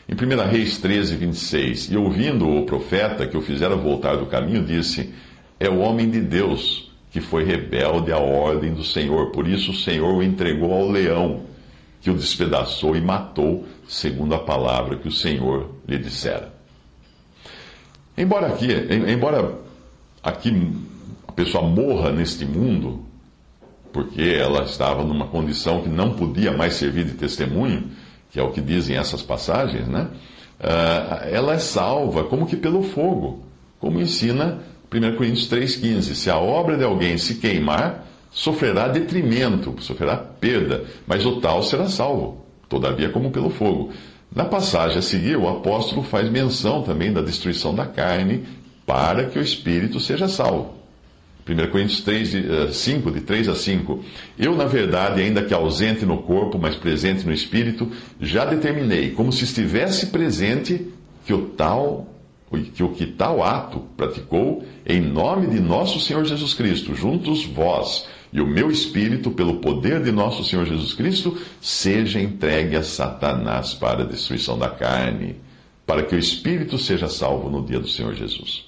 Em 0.09 0.15
1 0.15 0.51
Reis 0.51 0.79
13, 0.79 1.17
26, 1.17 1.93
e 1.93 1.97
ouvindo 1.97 2.49
o 2.49 2.67
profeta 2.67 3.27
que 3.27 3.37
o 3.37 3.41
fizera 3.41 3.77
voltar 3.77 4.17
do 4.17 4.27
caminho, 4.27 4.65
disse: 4.65 5.15
É 5.61 5.69
o 5.69 5.79
homem 5.79 6.11
de 6.11 6.21
Deus 6.21 6.84
que 7.15 7.21
foi 7.21 7.45
rebelde 7.45 8.11
à 8.11 8.19
ordem 8.19 8.75
do 8.75 8.83
Senhor. 8.83 9.31
Por 9.31 9.47
isso 9.47 9.71
o 9.71 9.75
Senhor 9.75 10.13
o 10.13 10.21
entregou 10.21 10.73
ao 10.73 10.89
leão, 10.89 11.43
que 12.01 12.11
o 12.11 12.15
despedaçou 12.15 12.97
e 12.97 13.01
matou, 13.01 13.65
segundo 13.87 14.35
a 14.35 14.41
palavra 14.41 14.97
que 14.97 15.07
o 15.07 15.13
Senhor 15.13 15.77
lhe 15.87 15.97
dissera. 15.97 16.53
Embora 18.19 18.49
aqui, 18.49 18.67
embora 19.09 19.55
aqui 20.25 20.73
a 21.29 21.31
pessoa 21.31 21.63
morra 21.63 22.11
neste 22.11 22.45
mundo, 22.45 23.05
porque 23.93 24.21
ela 24.21 24.65
estava 24.65 25.05
numa 25.05 25.29
condição 25.29 25.83
que 25.83 25.89
não 25.89 26.15
podia 26.15 26.51
mais 26.51 26.75
servir 26.75 27.05
de 27.05 27.13
testemunho, 27.13 27.93
que 28.33 28.41
é 28.41 28.43
o 28.43 28.51
que 28.51 28.61
dizem 28.61 28.97
essas 28.97 29.23
passagens, 29.23 29.87
né? 29.87 30.09
Ah, 30.59 31.29
ela 31.31 31.55
é 31.55 31.59
salva 31.61 32.25
como 32.25 32.45
que 32.45 32.57
pelo 32.57 32.83
fogo, 32.83 33.45
como 33.79 34.01
ensina 34.01 34.74
1 34.95 35.17
Coríntios 35.17 35.49
3,15: 35.49 36.15
Se 36.15 36.31
a 36.31 36.39
obra 36.39 36.77
de 36.77 36.85
alguém 36.85 37.19
se 37.19 37.35
queimar, 37.35 38.07
sofrerá 38.31 38.87
detrimento, 38.87 39.75
sofrerá 39.81 40.17
perda, 40.17 40.85
mas 41.07 41.27
o 41.27 41.41
tal 41.41 41.63
será 41.63 41.89
salvo, 41.89 42.45
todavia 42.69 43.09
como 43.09 43.31
pelo 43.31 43.51
fogo. 43.51 43.93
Na 44.35 44.45
passagem 44.45 44.99
a 44.99 45.03
seguir, 45.03 45.37
o 45.37 45.49
apóstolo 45.49 46.03
faz 46.03 46.29
menção 46.31 46.83
também 46.83 47.13
da 47.13 47.21
destruição 47.21 47.75
da 47.75 47.87
carne 47.87 48.45
para 48.87 49.27
que 49.27 49.39
o 49.39 49.43
espírito 49.43 49.99
seja 49.99 50.29
salvo. 50.29 50.75
1 51.47 51.71
Coríntios 51.71 52.01
3, 52.01 52.75
5, 52.75 53.11
de 53.11 53.21
3 53.21 53.49
eh, 53.49 53.51
a 53.51 53.55
5. 53.55 54.03
Eu, 54.39 54.57
na 54.57 54.65
verdade, 54.65 55.21
ainda 55.21 55.43
que 55.43 55.53
ausente 55.53 56.07
no 56.07 56.23
corpo, 56.23 56.59
mas 56.59 56.75
presente 56.75 57.27
no 57.27 57.33
espírito, 57.33 57.91
já 58.19 58.47
determinei, 58.47 59.11
como 59.11 59.31
se 59.31 59.45
estivesse 59.45 60.07
presente, 60.07 60.89
que 61.27 61.35
o 61.35 61.43
tal 61.49 62.14
que 62.63 62.83
o 62.83 62.91
que 62.91 63.07
tal 63.07 63.43
ato 63.43 63.81
praticou, 63.97 64.65
em 64.87 65.01
nome 65.01 65.49
de 65.49 65.61
nosso 65.61 66.01
Senhor 66.01 66.25
Jesus 66.25 66.55
Cristo, 66.55 66.95
juntos 66.95 67.45
vós 67.45 68.07
e 68.35 68.41
o 68.41 68.47
meu 68.47 68.69
espírito, 68.69 69.31
pelo 69.31 69.61
poder 69.61 70.03
de 70.03 70.11
nosso 70.11 70.43
Senhor 70.43 70.67
Jesus 70.67 70.93
Cristo, 70.93 71.39
seja 71.61 72.21
entregue 72.21 72.75
a 72.75 72.83
Satanás 72.83 73.75
para 73.75 74.03
a 74.03 74.07
destruição 74.07 74.59
da 74.59 74.69
carne, 74.69 75.37
para 75.87 76.03
que 76.03 76.17
o 76.17 76.19
espírito 76.19 76.77
seja 76.77 77.07
salvo 77.07 77.49
no 77.49 77.65
dia 77.65 77.79
do 77.79 77.87
Senhor 77.87 78.13
Jesus. 78.13 78.65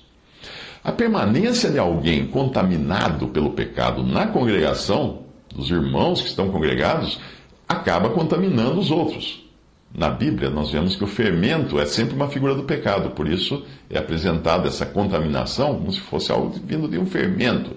A 0.85 0.93
permanência 0.93 1.69
de 1.69 1.81
alguém 1.81 2.28
contaminado 2.28 3.26
pelo 3.26 3.50
pecado 3.50 4.05
na 4.05 4.28
congregação, 4.28 5.23
dos 5.52 5.69
irmãos 5.69 6.23
que 6.23 6.28
estão 6.28 6.49
congregados, 6.49 7.19
acaba 7.69 8.11
contaminando 8.11 8.78
os 8.78 8.93
outros. 8.93 9.45
Na 9.96 10.10
Bíblia, 10.10 10.50
nós 10.50 10.70
vemos 10.70 10.94
que 10.94 11.04
o 11.04 11.06
fermento 11.06 11.80
é 11.80 11.86
sempre 11.86 12.14
uma 12.14 12.28
figura 12.28 12.54
do 12.54 12.64
pecado, 12.64 13.10
por 13.10 13.26
isso 13.26 13.64
é 13.88 13.98
apresentada 13.98 14.68
essa 14.68 14.84
contaminação 14.84 15.74
como 15.76 15.90
se 15.90 16.00
fosse 16.00 16.30
algo 16.30 16.50
vindo 16.62 16.86
de 16.86 16.98
um 16.98 17.06
fermento. 17.06 17.70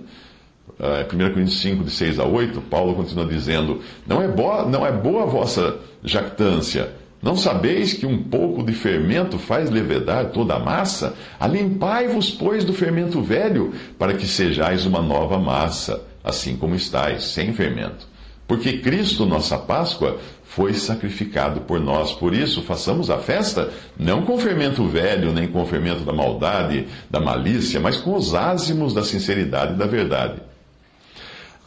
Uh, 0.77 1.05
1 1.05 1.17
Coríntios 1.31 1.61
5, 1.61 1.85
de 1.85 1.91
6 1.91 2.19
a 2.19 2.25
8, 2.25 2.59
Paulo 2.61 2.93
continua 2.93 3.25
dizendo: 3.25 3.79
não 4.05 4.21
é, 4.21 4.27
boa, 4.27 4.65
não 4.65 4.85
é 4.85 4.91
boa 4.91 5.23
a 5.23 5.25
vossa 5.25 5.79
jactância. 6.03 6.91
Não 7.21 7.37
sabeis 7.37 7.93
que 7.93 8.05
um 8.05 8.21
pouco 8.21 8.63
de 8.63 8.73
fermento 8.73 9.37
faz 9.37 9.69
levedar 9.69 10.31
toda 10.31 10.55
a 10.55 10.59
massa? 10.59 11.15
Alimpai-vos, 11.39 12.31
pois, 12.31 12.65
do 12.65 12.73
fermento 12.73 13.21
velho, 13.21 13.73
para 13.97 14.13
que 14.13 14.27
sejais 14.27 14.85
uma 14.85 15.01
nova 15.01 15.37
massa, 15.37 16.01
assim 16.21 16.57
como 16.57 16.75
estáis, 16.75 17.23
sem 17.23 17.53
fermento. 17.53 18.07
Porque 18.49 18.79
Cristo, 18.79 19.27
nossa 19.27 19.59
Páscoa, 19.59 20.17
foi 20.43 20.73
sacrificado 20.73 21.61
por 21.61 21.79
nós. 21.79 22.13
Por 22.13 22.33
isso, 22.33 22.63
façamos 22.63 23.11
a 23.11 23.19
festa 23.19 23.71
não 23.95 24.25
com 24.25 24.39
fermento 24.39 24.87
velho, 24.87 25.31
nem 25.31 25.47
com 25.47 25.63
fermento 25.67 26.01
da 26.01 26.11
maldade, 26.11 26.87
da 27.11 27.19
malícia, 27.19 27.79
mas 27.79 27.97
com 27.97 28.15
os 28.15 28.33
ázimos 28.33 28.91
da 28.91 29.03
sinceridade 29.03 29.75
e 29.75 29.77
da 29.77 29.85
verdade. 29.85 30.41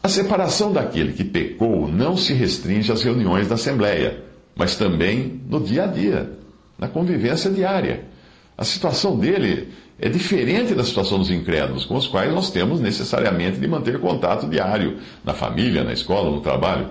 A 0.03 0.09
separação 0.09 0.73
daquele 0.73 1.13
que 1.13 1.23
pecou 1.23 1.87
não 1.87 2.17
se 2.17 2.33
restringe 2.33 2.91
às 2.91 3.01
reuniões 3.01 3.47
da 3.47 3.55
Assembleia, 3.55 4.21
mas 4.53 4.75
também 4.75 5.39
no 5.49 5.61
dia 5.61 5.85
a 5.85 5.87
dia, 5.87 6.31
na 6.77 6.89
convivência 6.89 7.49
diária. 7.49 8.03
A 8.57 8.65
situação 8.65 9.17
dele 9.17 9.69
é 9.99 10.09
diferente 10.09 10.73
da 10.73 10.83
situação 10.83 11.19
dos 11.19 11.29
incrédulos, 11.29 11.85
com 11.85 11.95
os 11.95 12.07
quais 12.07 12.33
nós 12.33 12.49
temos 12.49 12.79
necessariamente 12.79 13.59
de 13.59 13.67
manter 13.67 13.99
contato 13.99 14.47
diário, 14.47 14.97
na 15.23 15.33
família, 15.33 15.83
na 15.83 15.93
escola, 15.93 16.31
no 16.31 16.41
trabalho. 16.41 16.89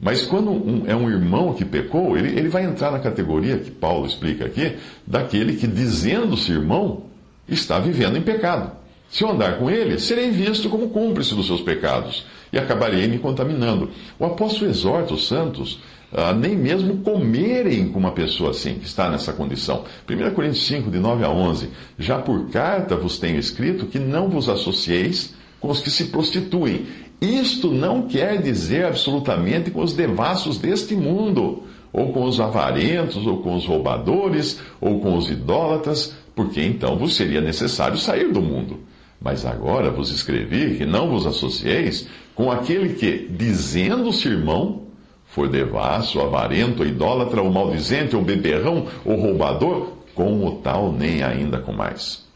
Mas 0.00 0.22
quando 0.22 0.50
um, 0.50 0.84
é 0.86 0.96
um 0.96 1.10
irmão 1.10 1.52
que 1.52 1.64
pecou, 1.64 2.16
ele, 2.16 2.38
ele 2.38 2.48
vai 2.48 2.64
entrar 2.64 2.90
na 2.90 2.98
categoria 2.98 3.58
que 3.58 3.70
Paulo 3.70 4.06
explica 4.06 4.46
aqui, 4.46 4.76
daquele 5.06 5.56
que, 5.56 5.66
dizendo-se 5.66 6.50
irmão, 6.52 7.04
está 7.46 7.78
vivendo 7.78 8.16
em 8.16 8.22
pecado. 8.22 8.72
Se 9.10 9.24
eu 9.24 9.30
andar 9.30 9.58
com 9.58 9.68
ele, 9.68 9.98
serei 9.98 10.30
visto 10.30 10.70
como 10.70 10.90
cúmplice 10.90 11.34
dos 11.34 11.46
seus 11.46 11.60
pecados 11.60 12.24
e 12.52 12.58
acabarei 12.58 13.08
me 13.08 13.18
contaminando. 13.18 13.90
O 14.18 14.24
apóstolo 14.24 14.70
exorta 14.70 15.12
os 15.12 15.26
santos 15.26 15.80
a 16.12 16.32
nem 16.32 16.56
mesmo 16.56 16.98
comerem 16.98 17.88
com 17.88 17.98
uma 17.98 18.12
pessoa 18.12 18.50
assim, 18.50 18.74
que 18.74 18.86
está 18.86 19.08
nessa 19.08 19.32
condição. 19.32 19.84
1 20.08 20.34
Coríntios 20.34 20.66
5, 20.66 20.90
de 20.90 20.98
9 20.98 21.24
a 21.24 21.30
11. 21.30 21.68
Já 21.98 22.18
por 22.18 22.48
carta 22.50 22.96
vos 22.96 23.18
tenho 23.18 23.38
escrito 23.38 23.86
que 23.86 23.98
não 23.98 24.28
vos 24.28 24.48
associeis 24.48 25.34
com 25.60 25.68
os 25.68 25.80
que 25.80 25.90
se 25.90 26.06
prostituem 26.06 26.86
isto 27.20 27.70
não 27.70 28.02
quer 28.02 28.40
dizer 28.40 28.86
absolutamente 28.86 29.70
com 29.70 29.82
os 29.82 29.92
devassos 29.92 30.56
deste 30.56 30.94
mundo, 30.96 31.64
ou 31.92 32.12
com 32.12 32.24
os 32.24 32.40
avarentos, 32.40 33.26
ou 33.26 33.42
com 33.42 33.54
os 33.54 33.66
roubadores, 33.66 34.58
ou 34.80 35.00
com 35.00 35.16
os 35.16 35.28
idólatras, 35.28 36.14
porque 36.34 36.62
então 36.62 36.96
vos 36.96 37.14
seria 37.14 37.42
necessário 37.42 37.98
sair 37.98 38.32
do 38.32 38.40
mundo. 38.40 38.80
Mas 39.20 39.44
agora 39.44 39.90
vos 39.90 40.10
escrevi 40.10 40.78
que 40.78 40.86
não 40.86 41.10
vos 41.10 41.26
associeis 41.26 42.08
com 42.34 42.50
aquele 42.50 42.94
que, 42.94 43.28
dizendo-se 43.28 44.26
irmão, 44.28 44.86
for 45.30 45.48
devasso, 45.48 46.20
avarento, 46.20 46.84
idólatra, 46.84 47.40
ou 47.40 47.50
maldizente, 47.50 48.16
ou 48.16 48.22
beberrão, 48.22 48.86
ou 49.04 49.16
roubador, 49.16 49.92
com 50.14 50.44
o 50.44 50.56
tal 50.56 50.92
nem 50.92 51.22
ainda 51.22 51.58
com 51.58 51.72
mais. 51.72 52.28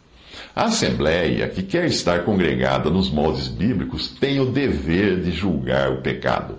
A 0.54 0.66
Assembleia, 0.66 1.48
que 1.48 1.62
quer 1.62 1.86
estar 1.86 2.24
congregada 2.24 2.88
nos 2.88 3.10
moldes 3.10 3.48
bíblicos, 3.48 4.08
tem 4.08 4.38
o 4.38 4.46
dever 4.46 5.20
de 5.20 5.32
julgar 5.32 5.90
o 5.90 6.00
pecado. 6.00 6.56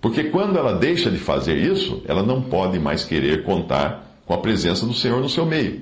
Porque 0.00 0.24
quando 0.24 0.58
ela 0.58 0.74
deixa 0.74 1.10
de 1.10 1.18
fazer 1.18 1.56
isso, 1.56 2.02
ela 2.06 2.22
não 2.22 2.42
pode 2.42 2.78
mais 2.78 3.04
querer 3.04 3.42
contar 3.42 4.16
com 4.26 4.34
a 4.34 4.38
presença 4.38 4.86
do 4.86 4.94
Senhor 4.94 5.20
no 5.20 5.28
seu 5.28 5.46
meio. 5.46 5.80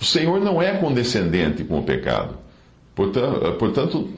O 0.00 0.04
Senhor 0.04 0.40
não 0.40 0.60
é 0.60 0.72
condescendente 0.78 1.64
com 1.64 1.78
o 1.78 1.82
pecado. 1.82 2.36
Portanto, 2.94 4.08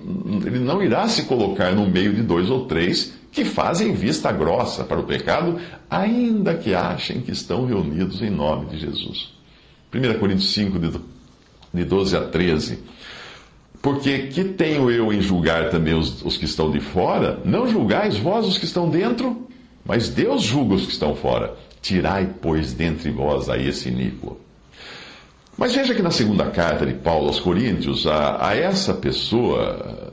ele 0.46 0.58
não 0.60 0.82
irá 0.82 1.08
se 1.08 1.24
colocar 1.24 1.74
no 1.74 1.88
meio 1.88 2.14
de 2.14 2.22
dois 2.22 2.48
ou 2.48 2.66
três 2.66 3.17
que 3.30 3.44
fazem 3.44 3.92
vista 3.92 4.32
grossa 4.32 4.84
para 4.84 4.98
o 4.98 5.04
pecado, 5.04 5.58
ainda 5.90 6.54
que 6.54 6.74
achem 6.74 7.20
que 7.20 7.30
estão 7.30 7.66
reunidos 7.66 8.22
em 8.22 8.30
nome 8.30 8.66
de 8.66 8.78
Jesus. 8.78 9.32
1 9.92 10.18
Coríntios 10.18 10.52
5, 10.52 10.78
de 11.72 11.84
12 11.84 12.16
a 12.16 12.20
13. 12.22 12.78
Porque 13.80 14.18
que 14.28 14.44
tenho 14.44 14.90
eu 14.90 15.12
em 15.12 15.20
julgar 15.20 15.70
também 15.70 15.94
os, 15.94 16.24
os 16.24 16.36
que 16.36 16.44
estão 16.44 16.70
de 16.70 16.80
fora? 16.80 17.40
Não 17.44 17.68
julgais 17.68 18.16
vós 18.16 18.46
os 18.46 18.58
que 18.58 18.64
estão 18.64 18.88
dentro, 18.88 19.46
mas 19.84 20.08
Deus 20.08 20.42
julga 20.42 20.74
os 20.74 20.86
que 20.86 20.92
estão 20.92 21.14
fora. 21.14 21.54
Tirai, 21.80 22.28
pois, 22.42 22.72
dentre 22.72 23.10
vós 23.10 23.48
a 23.48 23.56
esse 23.56 23.88
iníquo. 23.88 24.38
Mas 25.56 25.74
veja 25.74 25.94
que 25.94 26.02
na 26.02 26.10
segunda 26.10 26.46
carta 26.46 26.86
de 26.86 26.94
Paulo 26.94 27.28
aos 27.28 27.40
Coríntios, 27.40 28.06
a, 28.06 28.48
a 28.48 28.56
essa 28.56 28.94
pessoa 28.94 30.07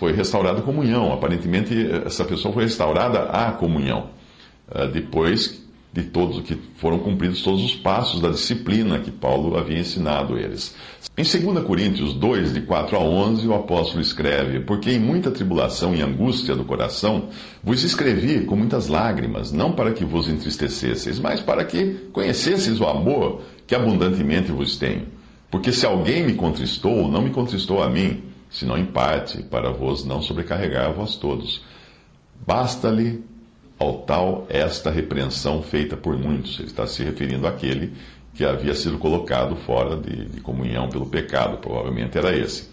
foi 0.00 0.12
restaurada 0.12 0.60
a 0.60 0.62
comunhão. 0.62 1.12
Aparentemente, 1.12 1.74
essa 2.06 2.24
pessoa 2.24 2.54
foi 2.54 2.64
restaurada 2.64 3.24
à 3.24 3.52
comunhão. 3.52 4.06
Eh, 4.72 4.88
depois 4.88 5.60
de 5.92 6.04
todos 6.04 6.40
que 6.40 6.56
foram 6.76 7.00
cumpridos 7.00 7.42
todos 7.42 7.62
os 7.62 7.74
passos 7.74 8.20
da 8.20 8.30
disciplina 8.30 9.00
que 9.00 9.10
Paulo 9.10 9.58
havia 9.58 9.78
ensinado 9.78 10.38
eles. 10.38 10.74
Em 11.18 11.22
2 11.22 11.64
Coríntios 11.64 12.14
2, 12.14 12.54
de 12.54 12.62
4 12.62 12.96
a 12.96 13.00
11, 13.00 13.46
o 13.46 13.52
apóstolo 13.54 14.00
escreve: 14.00 14.60
Porque 14.60 14.90
em 14.90 14.98
muita 14.98 15.30
tribulação 15.30 15.94
e 15.94 16.00
angústia 16.00 16.56
do 16.56 16.64
coração 16.64 17.28
vos 17.62 17.84
escrevi 17.84 18.46
com 18.46 18.56
muitas 18.56 18.88
lágrimas, 18.88 19.52
não 19.52 19.72
para 19.72 19.92
que 19.92 20.04
vos 20.04 20.30
entristecesseis, 20.30 21.18
mas 21.18 21.40
para 21.40 21.62
que 21.62 22.08
conhecesseis 22.10 22.80
o 22.80 22.86
amor 22.86 23.42
que 23.66 23.74
abundantemente 23.74 24.50
vos 24.50 24.78
tenho. 24.78 25.08
Porque 25.50 25.72
se 25.72 25.84
alguém 25.84 26.24
me 26.24 26.34
contristou, 26.34 27.10
não 27.10 27.20
me 27.20 27.30
contristou 27.30 27.82
a 27.82 27.90
mim, 27.90 28.29
senão 28.50 28.76
em 28.76 28.86
parte, 28.86 29.42
para 29.42 29.70
vos 29.70 30.04
não 30.04 30.20
sobrecarregar 30.20 30.86
a 30.86 30.92
vós 30.92 31.16
todos. 31.16 31.64
Basta-lhe 32.46 33.24
ao 33.78 33.98
tal 34.02 34.46
esta 34.48 34.90
repreensão 34.90 35.62
feita 35.62 35.96
por 35.96 36.16
muitos. 36.18 36.58
Ele 36.58 36.68
está 36.68 36.86
se 36.86 37.02
referindo 37.02 37.46
àquele 37.46 37.94
que 38.34 38.44
havia 38.44 38.74
sido 38.74 38.98
colocado 38.98 39.56
fora 39.56 39.96
de, 39.96 40.26
de 40.26 40.40
comunhão 40.40 40.88
pelo 40.88 41.06
pecado, 41.06 41.58
provavelmente 41.58 42.16
era 42.16 42.36
esse. 42.36 42.69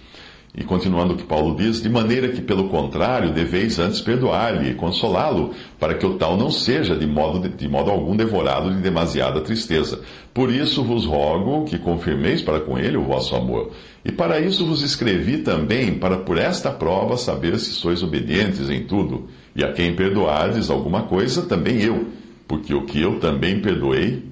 E 0.56 0.64
continuando 0.64 1.14
o 1.14 1.18
que 1.18 1.24
Paulo 1.24 1.56
diz, 1.56 1.82
de 1.82 1.90
maneira 1.90 2.30
que, 2.30 2.42
pelo 2.42 2.68
contrário, 2.68 3.32
deveis 3.32 3.78
antes 3.78 4.02
perdoar-lhe 4.02 4.72
e 4.72 4.74
consolá-lo, 4.74 5.54
para 5.80 5.94
que 5.94 6.06
o 6.06 6.16
tal 6.16 6.36
não 6.36 6.50
seja 6.50 6.96
de 6.96 7.06
modo, 7.06 7.48
de 7.48 7.68
modo 7.68 7.92
algum 7.92 8.16
devorado 8.16 8.72
de 8.72 8.82
demasiada 8.82 9.42
tristeza. 9.42 10.02
Por 10.34 10.52
isso 10.52 10.84
vos 10.84 11.06
rogo 11.06 11.66
que 11.66 11.78
confirmeis 11.78 12.42
para 12.42 12.60
com 12.60 12.78
ele 12.78 12.98
o 12.98 13.04
vosso 13.04 13.36
amor. 13.36 13.72
E 14.04 14.12
para 14.12 14.40
isso 14.40 14.66
vos 14.66 14.82
escrevi 14.82 15.40
também, 15.40 15.94
para 15.96 16.18
por 16.18 16.38
esta 16.38 16.72
prova 16.72 17.18
saber 17.18 17.60
se 17.60 17.72
sois 17.72 18.02
obedientes 18.02 18.70
em 18.70 18.84
tudo. 18.84 19.28
E 19.56 19.64
a 19.64 19.72
quem 19.74 19.96
perdoardes 19.96 20.70
alguma 20.70 21.04
coisa, 21.04 21.44
também 21.44 21.82
eu. 21.82 22.08
Porque 22.48 22.74
o 22.74 22.86
que 22.86 23.02
eu 23.02 23.20
também 23.20 23.60
perdoei, 23.60 24.24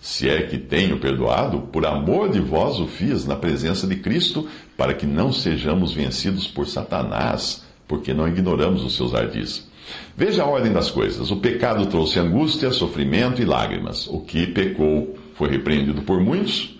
se 0.00 0.28
é 0.28 0.42
que 0.42 0.58
tenho 0.58 0.98
perdoado, 0.98 1.60
por 1.72 1.86
amor 1.86 2.28
de 2.28 2.40
vós 2.40 2.80
o 2.80 2.86
fiz 2.88 3.24
na 3.24 3.36
presença 3.36 3.86
de 3.86 3.96
Cristo, 3.96 4.48
para 4.76 4.94
que 4.94 5.06
não 5.06 5.32
sejamos 5.32 5.92
vencidos 5.92 6.46
por 6.46 6.66
Satanás, 6.66 7.64
porque 7.86 8.14
não 8.14 8.26
ignoramos 8.26 8.84
os 8.84 8.96
seus 8.96 9.14
ardis. 9.14 9.70
Veja 10.16 10.42
a 10.42 10.46
ordem 10.46 10.72
das 10.72 10.90
coisas. 10.90 11.30
O 11.30 11.36
pecado 11.36 11.86
trouxe 11.86 12.18
angústia, 12.18 12.70
sofrimento 12.70 13.42
e 13.42 13.44
lágrimas. 13.44 14.06
O 14.06 14.20
que 14.20 14.46
pecou 14.46 15.18
foi 15.34 15.50
repreendido 15.50 16.02
por 16.02 16.20
muitos. 16.20 16.78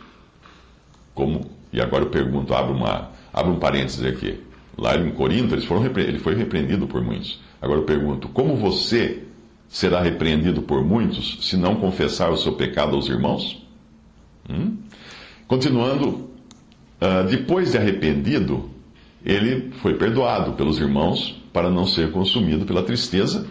Como? 1.14 1.50
E 1.72 1.80
agora 1.80 2.04
eu 2.04 2.11
pergunto, 2.11 2.54
abro, 2.54 2.75
uma, 2.75 3.11
abro 3.32 3.52
um 3.52 3.58
parênteses 3.58 4.04
aqui. 4.04 4.40
Lá 4.76 4.96
em 4.96 5.11
Corinto, 5.11 5.54
eles 5.54 5.64
foram, 5.64 5.84
ele 5.84 6.18
foi 6.18 6.34
repreendido 6.34 6.87
por 6.87 7.02
muitos. 7.02 7.40
Agora 7.61 7.80
eu 7.80 7.84
pergunto, 7.84 8.28
como 8.28 8.56
você 8.56 9.22
será 9.68 10.02
repreendido 10.02 10.62
por 10.62 10.84
muitos 10.84 11.38
se 11.42 11.56
não 11.56 11.76
confessar 11.76 12.30
o 12.30 12.37
seu 12.37 12.52
pecado 12.52 12.94
aos 12.94 13.08
irmãos? 13.08 13.66
Hum? 14.49 14.76
Continuando, 15.46 16.30
uh, 17.02 17.28
depois 17.28 17.73
de 17.73 17.78
arrependido, 17.78 18.71
ele 19.25 19.73
foi 19.82 19.94
perdoado 19.94 20.52
pelos 20.52 20.78
irmãos 20.78 21.42
para 21.52 21.68
não 21.68 21.87
ser 21.87 22.11
consumido 22.12 22.64
pela 22.64 22.82
tristeza, 22.82 23.47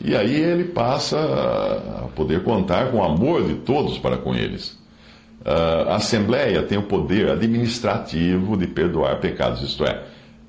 e 0.00 0.16
aí 0.16 0.34
ele 0.34 0.64
passa 0.64 1.18
a 1.18 2.08
poder 2.14 2.42
contar 2.42 2.90
com 2.90 2.98
o 2.98 3.04
amor 3.04 3.46
de 3.46 3.54
todos 3.56 3.98
para 3.98 4.16
com 4.16 4.34
eles. 4.34 4.78
Uh, 5.40 5.88
a 5.88 5.96
Assembleia 5.96 6.62
tem 6.62 6.78
o 6.78 6.82
poder 6.84 7.30
administrativo 7.30 8.56
de 8.56 8.66
perdoar 8.66 9.20
pecados, 9.20 9.62
isto 9.62 9.84
é, 9.84 10.02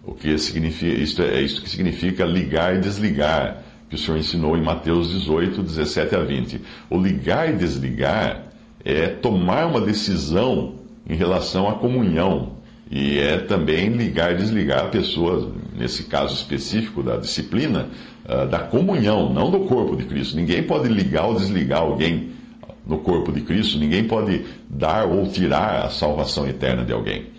o 0.04 0.14
que 0.14 0.38
significa, 0.38 1.02
isto 1.02 1.22
é, 1.22 1.36
é 1.36 1.42
isso 1.42 1.62
que 1.62 1.70
significa 1.70 2.26
ligar 2.26 2.76
e 2.76 2.80
desligar 2.80 3.64
que 3.90 3.96
o 3.96 3.98
Senhor 3.98 4.18
ensinou 4.18 4.58
em 4.58 4.62
Mateus 4.62 5.10
18, 5.10 5.62
17 5.62 6.16
a 6.16 6.20
20. 6.20 6.62
O 6.90 6.98
ligar 6.98 7.50
e 7.50 7.54
desligar 7.54 8.46
é 8.84 9.08
tomar 9.08 9.66
uma 9.68 9.82
decisão 9.82 10.76
em 11.08 11.16
relação 11.16 11.70
à 11.70 11.76
comunhão. 11.76 12.55
E 12.90 13.20
é 13.20 13.38
também 13.40 13.90
ligar 13.90 14.34
e 14.34 14.38
desligar 14.38 14.86
a 14.86 14.90
pessoa, 14.90 15.52
nesse 15.76 16.04
caso 16.04 16.36
específico 16.36 17.02
da 17.02 17.18
disciplina, 17.18 17.90
uh, 18.26 18.48
da 18.48 18.60
comunhão, 18.60 19.34
não 19.34 19.50
do 19.50 19.62
corpo 19.62 19.96
de 19.96 20.06
Cristo. 20.06 20.36
Ninguém 20.36 20.64
pode 20.64 20.88
ligar 20.88 21.26
ou 21.26 21.36
desligar 21.36 21.82
alguém 21.82 22.36
no 22.86 23.00
corpo 23.00 23.32
de 23.32 23.42
Cristo, 23.42 23.80
ninguém 23.80 24.04
pode 24.04 24.46
dar 24.70 25.08
ou 25.08 25.28
tirar 25.28 25.86
a 25.86 25.90
salvação 25.90 26.48
eterna 26.48 26.86
de 26.86 26.94
alguém. 26.94 27.34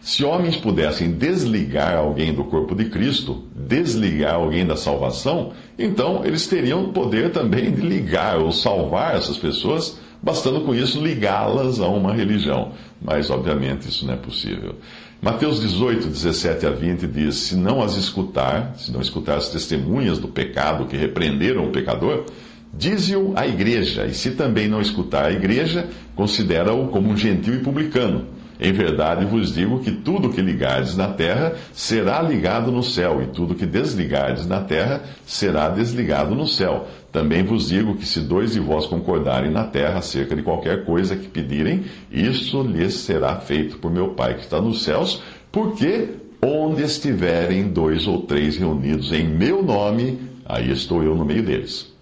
Se 0.00 0.24
homens 0.24 0.56
pudessem 0.56 1.12
desligar 1.12 1.96
alguém 1.96 2.32
do 2.32 2.44
corpo 2.44 2.74
de 2.74 2.86
Cristo, 2.86 3.44
desligar 3.54 4.34
alguém 4.34 4.64
da 4.64 4.76
salvação, 4.76 5.52
então 5.78 6.24
eles 6.24 6.46
teriam 6.46 6.92
poder 6.92 7.30
também 7.30 7.72
de 7.72 7.80
ligar 7.80 8.38
ou 8.38 8.52
salvar 8.52 9.16
essas 9.16 9.36
pessoas, 9.36 9.98
bastando 10.22 10.62
com 10.62 10.74
isso 10.74 11.00
ligá-las 11.00 11.80
a 11.80 11.88
uma 11.88 12.12
religião. 12.12 12.72
Mas, 13.00 13.30
obviamente, 13.30 13.88
isso 13.88 14.06
não 14.06 14.14
é 14.14 14.16
possível. 14.16 14.76
Mateus 15.20 15.60
18, 15.60 16.06
17 16.06 16.66
a 16.66 16.70
20 16.70 17.06
diz: 17.06 17.36
Se 17.36 17.56
não 17.56 17.82
as 17.82 17.96
escutar, 17.96 18.74
se 18.76 18.92
não 18.92 19.00
escutar 19.00 19.36
as 19.36 19.48
testemunhas 19.48 20.18
do 20.18 20.28
pecado 20.28 20.86
que 20.86 20.96
repreenderam 20.96 21.66
o 21.66 21.72
pecador, 21.72 22.24
dize-o 22.72 23.32
à 23.36 23.46
igreja, 23.46 24.06
e 24.06 24.14
se 24.14 24.32
também 24.32 24.68
não 24.68 24.80
escutar 24.80 25.26
a 25.26 25.32
igreja, 25.32 25.88
considera-o 26.14 26.88
como 26.88 27.10
um 27.10 27.16
gentil 27.16 27.54
e 27.54 27.58
publicano. 27.58 28.37
Em 28.60 28.72
verdade 28.72 29.24
vos 29.24 29.54
digo 29.54 29.78
que 29.78 29.92
tudo 29.92 30.30
que 30.30 30.40
ligardes 30.40 30.96
na 30.96 31.08
terra 31.08 31.54
será 31.72 32.20
ligado 32.20 32.72
no 32.72 32.82
céu, 32.82 33.22
e 33.22 33.26
tudo 33.26 33.54
que 33.54 33.64
desligardes 33.64 34.46
na 34.46 34.60
terra 34.60 35.02
será 35.24 35.68
desligado 35.68 36.34
no 36.34 36.46
céu. 36.46 36.88
Também 37.12 37.44
vos 37.44 37.68
digo 37.68 37.94
que 37.94 38.04
se 38.04 38.20
dois 38.20 38.52
de 38.52 38.60
vós 38.60 38.86
concordarem 38.86 39.50
na 39.50 39.64
terra 39.64 39.98
acerca 39.98 40.34
de 40.34 40.42
qualquer 40.42 40.84
coisa 40.84 41.14
que 41.14 41.28
pedirem, 41.28 41.84
isso 42.10 42.62
lhes 42.62 42.94
será 42.94 43.36
feito 43.36 43.78
por 43.78 43.90
meu 43.92 44.08
Pai 44.08 44.34
que 44.34 44.40
está 44.40 44.60
nos 44.60 44.82
céus, 44.82 45.22
porque 45.52 46.08
onde 46.42 46.82
estiverem 46.82 47.68
dois 47.68 48.06
ou 48.06 48.22
três 48.22 48.56
reunidos 48.56 49.12
em 49.12 49.24
meu 49.24 49.62
nome, 49.62 50.18
aí 50.44 50.70
estou 50.70 51.02
eu 51.02 51.14
no 51.14 51.24
meio 51.24 51.42
deles. 51.42 51.92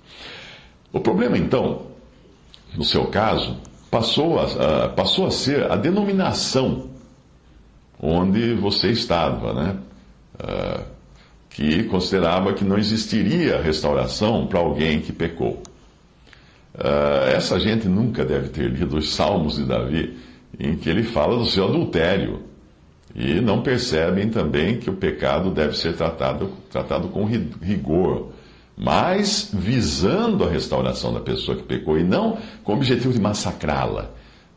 O 0.92 1.01
problema 1.01 1.37
então, 1.37 1.83
no 2.75 2.85
seu 2.85 3.05
caso, 3.07 3.59
passou 3.90 4.38
a, 4.38 4.88
passou 4.88 5.27
a 5.27 5.31
ser 5.31 5.70
a 5.70 5.77
denominação 5.77 6.90
onde 8.01 8.55
você 8.55 8.90
estava, 8.90 9.53
né? 9.53 9.77
Uh, 10.35 10.96
que 11.49 11.85
considerava 11.85 12.53
que 12.53 12.62
não 12.62 12.77
existiria 12.77 13.62
restauração 13.62 14.46
para 14.46 14.61
alguém 14.61 15.01
que 15.01 15.12
pecou. 15.12 15.62
Uh, 16.75 17.31
essa 17.35 17.59
gente 17.59 17.88
nunca 17.88 18.22
deve 18.22 18.51
ter 18.51 18.68
lido 18.68 18.99
os 18.99 19.14
Salmos 19.14 19.57
de 19.57 19.64
Davi, 19.64 20.18
em 20.61 20.77
que 20.77 20.90
ele 20.90 21.03
fala 21.03 21.38
do 21.38 21.46
seu 21.46 21.64
adultério. 21.64 22.42
E 23.14 23.40
não 23.40 23.62
percebem 23.62 24.29
também 24.29 24.77
que 24.77 24.90
o 24.90 24.92
pecado 24.92 25.51
deve 25.51 25.75
ser 25.75 25.96
tratado, 25.96 26.53
tratado 26.70 27.09
com 27.09 27.25
rigor 27.25 28.33
mas 28.77 29.51
visando 29.53 30.45
a 30.45 30.51
restauração 30.51 31.12
da 31.15 31.21
pessoa 31.21 31.57
que 31.57 31.62
pecou 31.62 31.99
e 31.99 32.05
não 32.05 32.39
com 32.62 32.73
o 32.73 32.77
objetivo 32.77 33.15
de 33.15 33.21
massacrá-la. 33.21 34.11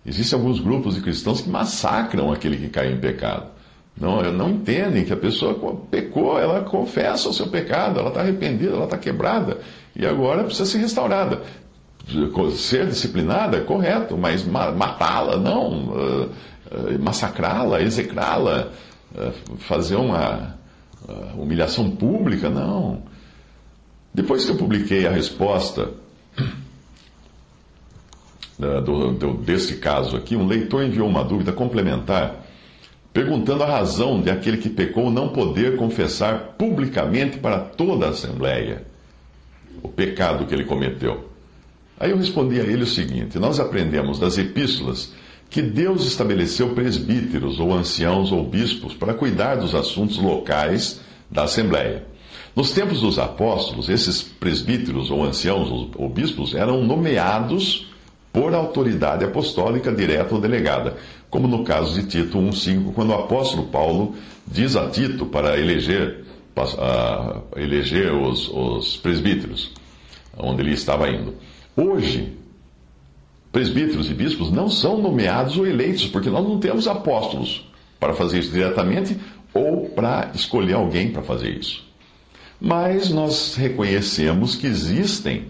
Existem 0.05 0.37
alguns 0.37 0.59
grupos 0.59 0.95
de 0.95 1.01
cristãos 1.01 1.41
que 1.41 1.49
massacram 1.49 2.31
aquele 2.31 2.57
que 2.57 2.67
caiu 2.67 2.91
em 2.91 2.99
pecado. 2.99 3.47
Não, 3.99 4.21
não 4.31 4.49
entendem 4.49 5.03
que 5.03 5.11
a 5.11 5.17
pessoa 5.17 5.55
pecou, 5.91 6.39
ela 6.39 6.61
confessa 6.61 7.29
o 7.29 7.33
seu 7.33 7.47
pecado, 7.47 7.99
ela 7.99 8.09
está 8.09 8.21
arrependida, 8.21 8.73
ela 8.73 8.85
está 8.85 8.97
quebrada 8.97 9.59
e 9.95 10.05
agora 10.05 10.43
precisa 10.43 10.65
ser 10.65 10.79
restaurada. 10.79 11.41
Ser 12.55 12.87
disciplinada 12.87 13.61
correto, 13.61 14.17
mas 14.17 14.43
matá-la, 14.45 15.37
não. 15.37 15.89
Uh, 15.89 16.23
uh, 16.23 16.99
massacrá-la, 16.99 17.81
execrá-la, 17.81 18.69
uh, 19.13 19.57
fazer 19.57 19.95
uma 19.95 20.57
humilhação 21.37 21.89
pública, 21.91 22.49
não. 22.49 23.03
Depois 24.13 24.45
que 24.45 24.51
eu 24.51 24.55
publiquei 24.55 25.05
a 25.05 25.11
resposta 25.11 25.91
uh, 28.59 28.81
do, 28.81 29.13
do, 29.13 29.33
desse 29.35 29.77
caso 29.77 30.15
aqui, 30.17 30.35
um 30.35 30.47
leitor 30.47 30.83
enviou 30.83 31.07
uma 31.07 31.23
dúvida 31.23 31.51
complementar, 31.51 32.45
perguntando 33.13 33.63
a 33.63 33.67
razão 33.67 34.21
de 34.21 34.29
aquele 34.29 34.57
que 34.57 34.69
pecou 34.69 35.11
não 35.11 35.29
poder 35.29 35.77
confessar 35.77 36.55
publicamente 36.57 37.37
para 37.37 37.59
toda 37.59 38.07
a 38.07 38.09
Assembleia 38.09 38.85
o 39.81 39.87
pecado 39.87 40.45
que 40.45 40.53
ele 40.53 40.65
cometeu. 40.65 41.29
Aí 41.99 42.11
eu 42.11 42.17
respondi 42.17 42.59
a 42.59 42.63
ele 42.63 42.83
o 42.83 42.87
seguinte: 42.87 43.37
nós 43.37 43.59
aprendemos 43.59 44.19
das 44.19 44.37
epístolas 44.37 45.13
que 45.49 45.61
Deus 45.61 46.05
estabeleceu 46.05 46.69
presbíteros, 46.75 47.59
ou 47.59 47.73
anciãos, 47.73 48.31
ou 48.31 48.47
bispos, 48.47 48.93
para 48.93 49.13
cuidar 49.13 49.55
dos 49.55 49.73
assuntos 49.73 50.17
locais 50.17 51.01
da 51.29 51.43
Assembleia. 51.43 52.05
Nos 52.55 52.71
tempos 52.71 53.01
dos 53.01 53.19
apóstolos, 53.19 53.89
esses 53.89 54.21
presbíteros, 54.21 55.11
ou 55.11 55.23
anciãos, 55.23 55.89
ou 55.95 56.09
bispos, 56.09 56.55
eram 56.55 56.83
nomeados 56.83 57.87
por 58.31 58.53
autoridade 58.53 59.23
apostólica 59.23 59.91
direta 59.91 60.35
ou 60.35 60.41
delegada, 60.41 60.97
como 61.29 61.47
no 61.47 61.63
caso 61.63 61.93
de 61.93 62.07
Tito 62.07 62.37
1,5, 62.37 62.93
quando 62.93 63.09
o 63.09 63.15
apóstolo 63.15 63.67
Paulo 63.67 64.15
diz 64.47 64.75
a 64.75 64.89
Tito 64.89 65.25
para 65.25 65.59
eleger, 65.59 66.23
eleger 67.55 68.13
os, 68.13 68.49
os 68.49 68.97
presbíteros, 68.97 69.71
onde 70.37 70.61
ele 70.61 70.73
estava 70.73 71.09
indo. 71.09 71.35
Hoje, 71.75 72.33
presbíteros 73.51 74.09
e 74.09 74.13
bispos 74.13 74.51
não 74.51 74.69
são 74.69 75.01
nomeados 75.01 75.57
ou 75.57 75.65
eleitos, 75.65 76.07
porque 76.07 76.29
nós 76.29 76.43
não 76.43 76.59
temos 76.59 76.87
apóstolos 76.87 77.67
para 77.99 78.13
fazer 78.13 78.39
isso 78.39 78.51
diretamente 78.51 79.17
ou 79.53 79.89
para 79.89 80.31
escolher 80.33 80.73
alguém 80.73 81.11
para 81.11 81.21
fazer 81.23 81.49
isso. 81.49 81.88
Mas 82.59 83.09
nós 83.09 83.55
reconhecemos 83.55 84.55
que 84.55 84.67
existem 84.67 85.45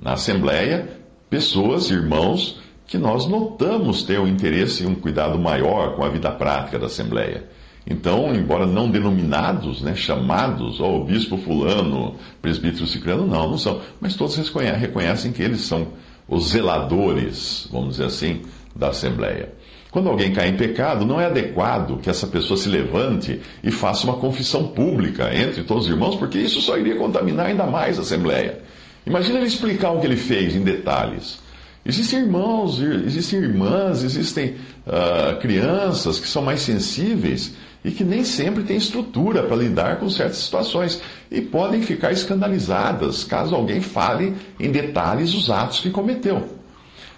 na 0.00 0.14
Assembleia 0.14 0.88
pessoas, 1.28 1.90
irmãos, 1.90 2.60
que 2.86 2.96
nós 2.98 3.26
notamos 3.26 4.02
ter 4.02 4.18
um 4.18 4.26
interesse 4.26 4.84
e 4.84 4.86
um 4.86 4.94
cuidado 4.94 5.38
maior 5.38 5.94
com 5.96 6.04
a 6.04 6.08
vida 6.08 6.30
prática 6.30 6.78
da 6.78 6.86
Assembleia. 6.86 7.44
Então, 7.86 8.34
embora 8.34 8.66
não 8.66 8.90
denominados, 8.90 9.82
né, 9.82 9.94
chamados, 9.94 10.80
ó, 10.80 10.96
oh, 10.96 11.04
bispo 11.04 11.36
fulano, 11.36 12.14
presbítero 12.40 12.86
ciclano, 12.86 13.26
não, 13.26 13.50
não 13.50 13.58
são. 13.58 13.80
Mas 14.00 14.14
todos 14.14 14.36
reconhecem 14.36 15.32
que 15.32 15.42
eles 15.42 15.62
são 15.62 15.88
os 16.28 16.50
zeladores, 16.50 17.68
vamos 17.72 17.92
dizer 17.92 18.04
assim, 18.04 18.42
da 18.74 18.88
Assembleia. 18.88 19.52
Quando 19.92 20.08
alguém 20.08 20.32
cai 20.32 20.48
em 20.48 20.56
pecado, 20.56 21.04
não 21.04 21.20
é 21.20 21.26
adequado 21.26 22.00
que 22.00 22.08
essa 22.08 22.26
pessoa 22.26 22.56
se 22.56 22.66
levante 22.66 23.42
e 23.62 23.70
faça 23.70 24.04
uma 24.06 24.16
confissão 24.16 24.68
pública 24.68 25.30
entre 25.34 25.62
todos 25.64 25.84
os 25.84 25.90
irmãos, 25.90 26.16
porque 26.16 26.38
isso 26.38 26.62
só 26.62 26.78
iria 26.78 26.96
contaminar 26.96 27.46
ainda 27.46 27.66
mais 27.66 27.98
a 27.98 28.00
Assembleia. 28.00 28.60
Imagina 29.06 29.36
ele 29.36 29.48
explicar 29.48 29.90
o 29.90 30.00
que 30.00 30.06
ele 30.06 30.16
fez 30.16 30.56
em 30.56 30.62
detalhes. 30.62 31.40
Existem 31.84 32.20
irmãos, 32.20 32.80
existem 32.80 33.40
irmãs, 33.40 34.02
existem 34.02 34.54
uh, 34.86 35.38
crianças 35.40 36.18
que 36.18 36.26
são 36.26 36.40
mais 36.40 36.62
sensíveis 36.62 37.52
e 37.84 37.90
que 37.90 38.02
nem 38.02 38.24
sempre 38.24 38.62
têm 38.62 38.78
estrutura 38.78 39.42
para 39.42 39.56
lidar 39.56 39.98
com 39.98 40.08
certas 40.08 40.38
situações 40.38 41.02
e 41.30 41.42
podem 41.42 41.82
ficar 41.82 42.12
escandalizadas 42.12 43.24
caso 43.24 43.54
alguém 43.54 43.82
fale 43.82 44.34
em 44.58 44.70
detalhes 44.70 45.34
os 45.34 45.50
atos 45.50 45.80
que 45.80 45.90
cometeu. 45.90 46.61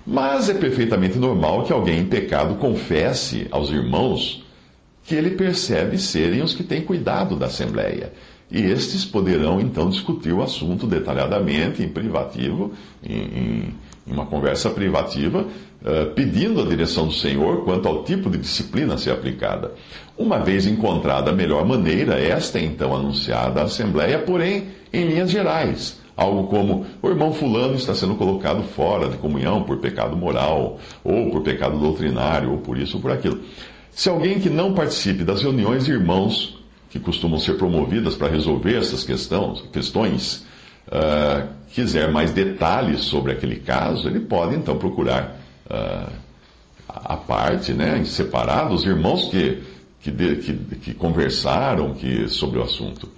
Mas 0.06 0.50
é 0.50 0.54
perfeitamente 0.54 1.18
normal 1.18 1.64
que 1.64 1.72
alguém 1.72 2.00
em 2.00 2.06
pecado 2.06 2.56
confesse 2.56 3.46
aos 3.50 3.70
irmãos 3.70 4.44
que 5.04 5.14
ele 5.14 5.30
percebe 5.30 5.98
serem 5.98 6.42
os 6.42 6.54
que 6.54 6.62
têm 6.62 6.82
cuidado 6.82 7.36
da 7.36 7.46
Assembleia. 7.46 8.12
E 8.50 8.60
estes 8.60 9.04
poderão 9.04 9.60
então 9.60 9.88
discutir 9.88 10.32
o 10.32 10.42
assunto 10.42 10.86
detalhadamente, 10.86 11.82
em 11.82 11.88
privativo, 11.88 12.72
em, 13.02 13.16
em, 13.16 13.74
uma 14.06 14.26
conversa 14.26 14.70
privativa, 14.70 15.40
uh, 15.42 16.10
pedindo 16.14 16.60
a 16.60 16.66
direção 16.66 17.06
do 17.06 17.12
Senhor 17.12 17.64
quanto 17.64 17.88
ao 17.88 18.04
tipo 18.04 18.28
de 18.28 18.38
disciplina 18.38 18.94
a 18.94 18.98
ser 18.98 19.10
aplicada. 19.10 19.72
Uma 20.16 20.38
vez 20.38 20.66
encontrada 20.66 21.30
a 21.30 21.34
melhor 21.34 21.64
maneira, 21.64 22.20
esta 22.20 22.58
é 22.58 22.64
então 22.64 22.94
anunciada 22.94 23.60
à 23.60 23.64
Assembleia, 23.64 24.18
porém 24.18 24.68
em 24.92 25.06
linhas 25.06 25.30
gerais. 25.30 26.03
Algo 26.16 26.46
como: 26.48 26.86
o 27.02 27.08
irmão 27.08 27.32
Fulano 27.32 27.74
está 27.74 27.94
sendo 27.94 28.14
colocado 28.14 28.62
fora 28.62 29.08
de 29.08 29.16
comunhão 29.16 29.62
por 29.62 29.78
pecado 29.78 30.16
moral, 30.16 30.78
ou 31.02 31.30
por 31.30 31.42
pecado 31.42 31.78
doutrinário, 31.78 32.52
ou 32.52 32.58
por 32.58 32.78
isso 32.78 32.96
ou 32.96 33.02
por 33.02 33.10
aquilo. 33.10 33.40
Se 33.90 34.08
alguém 34.08 34.40
que 34.40 34.50
não 34.50 34.74
participe 34.74 35.24
das 35.24 35.42
reuniões 35.42 35.84
de 35.84 35.92
irmãos 35.92 36.58
que 36.90 36.98
costumam 36.98 37.38
ser 37.38 37.54
promovidas 37.54 38.14
para 38.14 38.28
resolver 38.28 38.76
essas 38.76 39.02
questões, 39.04 39.62
questões 39.72 40.46
uh, 40.88 41.48
quiser 41.72 42.10
mais 42.10 42.32
detalhes 42.32 43.00
sobre 43.00 43.32
aquele 43.32 43.56
caso, 43.56 44.08
ele 44.08 44.20
pode 44.20 44.54
então 44.54 44.76
procurar 44.78 45.36
uh, 45.66 46.12
a 46.88 47.16
parte, 47.16 47.72
né, 47.72 47.98
em 47.98 48.04
separado, 48.04 48.74
os 48.74 48.84
irmãos 48.84 49.28
que, 49.28 49.62
que, 50.00 50.12
que, 50.12 50.54
que 50.76 50.94
conversaram 50.94 51.94
que, 51.94 52.28
sobre 52.28 52.58
o 52.58 52.62
assunto. 52.62 53.08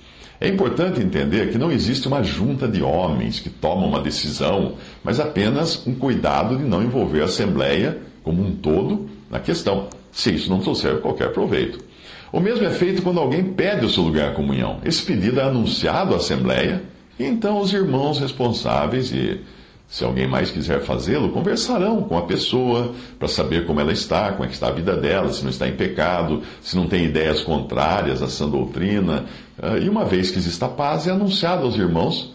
É 0.41 0.49
importante 0.49 1.01
entender 1.01 1.51
que 1.51 1.59
não 1.59 1.73
existe 1.73 2.07
uma 2.07 2.23
junta 2.23 2.69
de 2.69 2.83
homens 2.83 3.41
que 3.41 3.49
tomam 3.49 3.89
uma 3.89 4.01
decisão, 4.01 4.75
mas 5.03 5.19
apenas 5.19 5.87
um 5.87 5.95
cuidado 5.95 6.57
de 6.57 6.65
não 6.65 6.83
envolver 6.83 7.23
a 7.23 7.25
Assembleia 7.25 7.99
como 8.23 8.43
um 8.43 8.55
todo 8.55 9.09
na 9.31 9.41
questão, 9.41 9.89
se 10.13 10.35
isso 10.35 10.51
não 10.51 10.61
trouxer 10.61 11.01
qualquer 11.01 11.33
proveito. 11.33 11.79
O 12.33 12.41
mesmo 12.41 12.67
é 12.67 12.71
feito 12.71 13.03
quando 13.03 13.21
alguém 13.21 13.45
pede 13.45 13.87
o 13.87 13.89
seu 13.89 14.03
lugar 14.03 14.31
à 14.31 14.35
comunhão. 14.35 14.81
Esse 14.85 15.03
pedido 15.03 15.41
é 15.41 15.45
anunciado 15.45 16.13
à 16.13 16.19
Assembleia, 16.19 16.83
e 17.19 17.25
então 17.25 17.59
os 17.59 17.73
irmãos 17.73 18.19
responsáveis, 18.19 19.11
e 19.13 19.41
se 19.89 20.05
alguém 20.05 20.27
mais 20.27 20.51
quiser 20.51 20.81
fazê-lo, 20.81 21.31
conversarão 21.31 22.03
com 22.03 22.19
a 22.19 22.23
pessoa 22.23 22.93
para 23.19 23.29
saber 23.29 23.67
como 23.67 23.81
ela 23.81 23.93
está, 23.93 24.33
como 24.33 24.45
é 24.45 24.49
que 24.49 24.55
está 24.55 24.69
a 24.69 24.73
vida 24.73 24.97
dela, 24.97 25.33
se 25.33 25.43
não 25.43 25.51
está 25.51 25.69
em 25.69 25.77
pecado, 25.77 26.43
se 26.61 26.77
não 26.77 26.89
tem 26.89 27.05
ideias 27.05 27.43
contrárias 27.43 28.21
à 28.21 28.29
sã 28.29 28.49
doutrina. 28.49 29.27
Ah, 29.63 29.79
e 29.79 29.89
uma 29.89 30.05
vez 30.05 30.31
que 30.31 30.39
exista 30.39 30.69
paz, 30.69 31.07
é 31.07 31.13
anunciado 31.13 31.65
aos 31.65 31.77
irmãos 31.77 32.35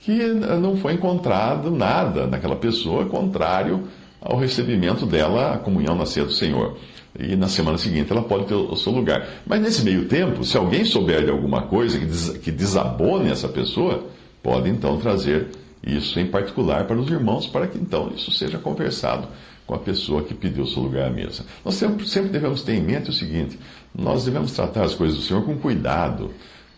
que 0.00 0.12
não 0.60 0.76
foi 0.76 0.94
encontrado 0.94 1.70
nada 1.70 2.26
naquela 2.26 2.56
pessoa 2.56 3.06
contrário 3.06 3.84
ao 4.20 4.36
recebimento 4.36 5.06
dela, 5.06 5.54
a 5.54 5.58
comunhão 5.58 5.94
na 5.94 6.06
ceia 6.06 6.26
do 6.26 6.32
Senhor 6.32 6.76
e 7.18 7.34
na 7.34 7.48
semana 7.48 7.78
seguinte 7.78 8.12
ela 8.12 8.22
pode 8.22 8.46
ter 8.46 8.54
o 8.54 8.76
seu 8.76 8.92
lugar. 8.92 9.26
Mas 9.46 9.60
nesse 9.60 9.82
meio 9.82 10.06
tempo, 10.06 10.44
se 10.44 10.56
alguém 10.56 10.84
souber 10.84 11.24
de 11.24 11.30
alguma 11.30 11.62
coisa 11.62 11.98
que 11.98 12.50
desabone 12.50 13.30
essa 13.30 13.48
pessoa, 13.48 14.04
pode 14.42 14.68
então 14.68 14.96
trazer 14.98 15.48
isso 15.88 16.20
em 16.20 16.26
particular 16.26 16.86
para 16.86 16.96
os 16.96 17.10
irmãos, 17.10 17.46
para 17.46 17.66
que 17.66 17.78
então 17.78 18.12
isso 18.14 18.30
seja 18.30 18.58
conversado 18.58 19.28
com 19.66 19.74
a 19.74 19.78
pessoa 19.78 20.22
que 20.22 20.34
pediu 20.34 20.66
seu 20.66 20.82
lugar 20.82 21.08
à 21.08 21.10
mesa. 21.10 21.44
Nós 21.64 21.74
sempre, 21.74 22.06
sempre 22.08 22.30
devemos 22.30 22.62
ter 22.62 22.74
em 22.74 22.82
mente 22.82 23.10
o 23.10 23.12
seguinte: 23.12 23.58
nós 23.94 24.24
devemos 24.24 24.52
tratar 24.52 24.84
as 24.84 24.94
coisas 24.94 25.16
do 25.16 25.22
Senhor 25.22 25.42
com 25.44 25.56
cuidado, 25.56 26.30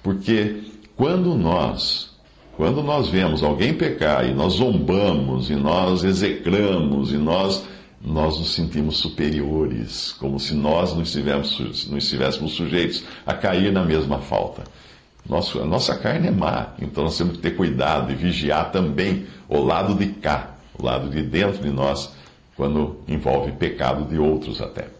porque 0.02 0.62
quando 0.96 1.34
nós 1.34 2.10
quando 2.56 2.82
nós 2.82 3.08
vemos 3.08 3.42
alguém 3.42 3.72
pecar 3.72 4.28
e 4.28 4.34
nós 4.34 4.54
zombamos, 4.54 5.48
e 5.48 5.54
nós 5.54 6.04
execramos, 6.04 7.10
e 7.10 7.16
nós 7.16 7.64
nós 8.02 8.38
nos 8.38 8.54
sentimos 8.54 8.96
superiores, 8.96 10.12
como 10.18 10.40
se 10.40 10.54
nós 10.54 10.94
não 10.94 11.02
estivéssemos, 11.02 11.86
não 11.88 11.98
estivéssemos 11.98 12.52
sujeitos 12.52 13.04
a 13.26 13.34
cair 13.34 13.70
na 13.72 13.84
mesma 13.84 14.20
falta. 14.20 14.64
Nosso, 15.28 15.60
a 15.60 15.64
nossa 15.64 15.96
carne 15.96 16.28
é 16.28 16.30
má, 16.30 16.68
então 16.80 17.04
nós 17.04 17.16
temos 17.16 17.36
que 17.36 17.42
ter 17.42 17.52
cuidado 17.52 18.10
e 18.10 18.14
vigiar 18.14 18.72
também 18.72 19.26
o 19.48 19.60
lado 19.62 19.94
de 19.94 20.06
cá, 20.06 20.50
o 20.78 20.84
lado 20.84 21.08
de 21.08 21.22
dentro 21.22 21.62
de 21.62 21.70
nós, 21.70 22.12
quando 22.56 23.00
envolve 23.06 23.52
pecado 23.52 24.04
de 24.04 24.18
outros 24.18 24.60
até. 24.60 24.99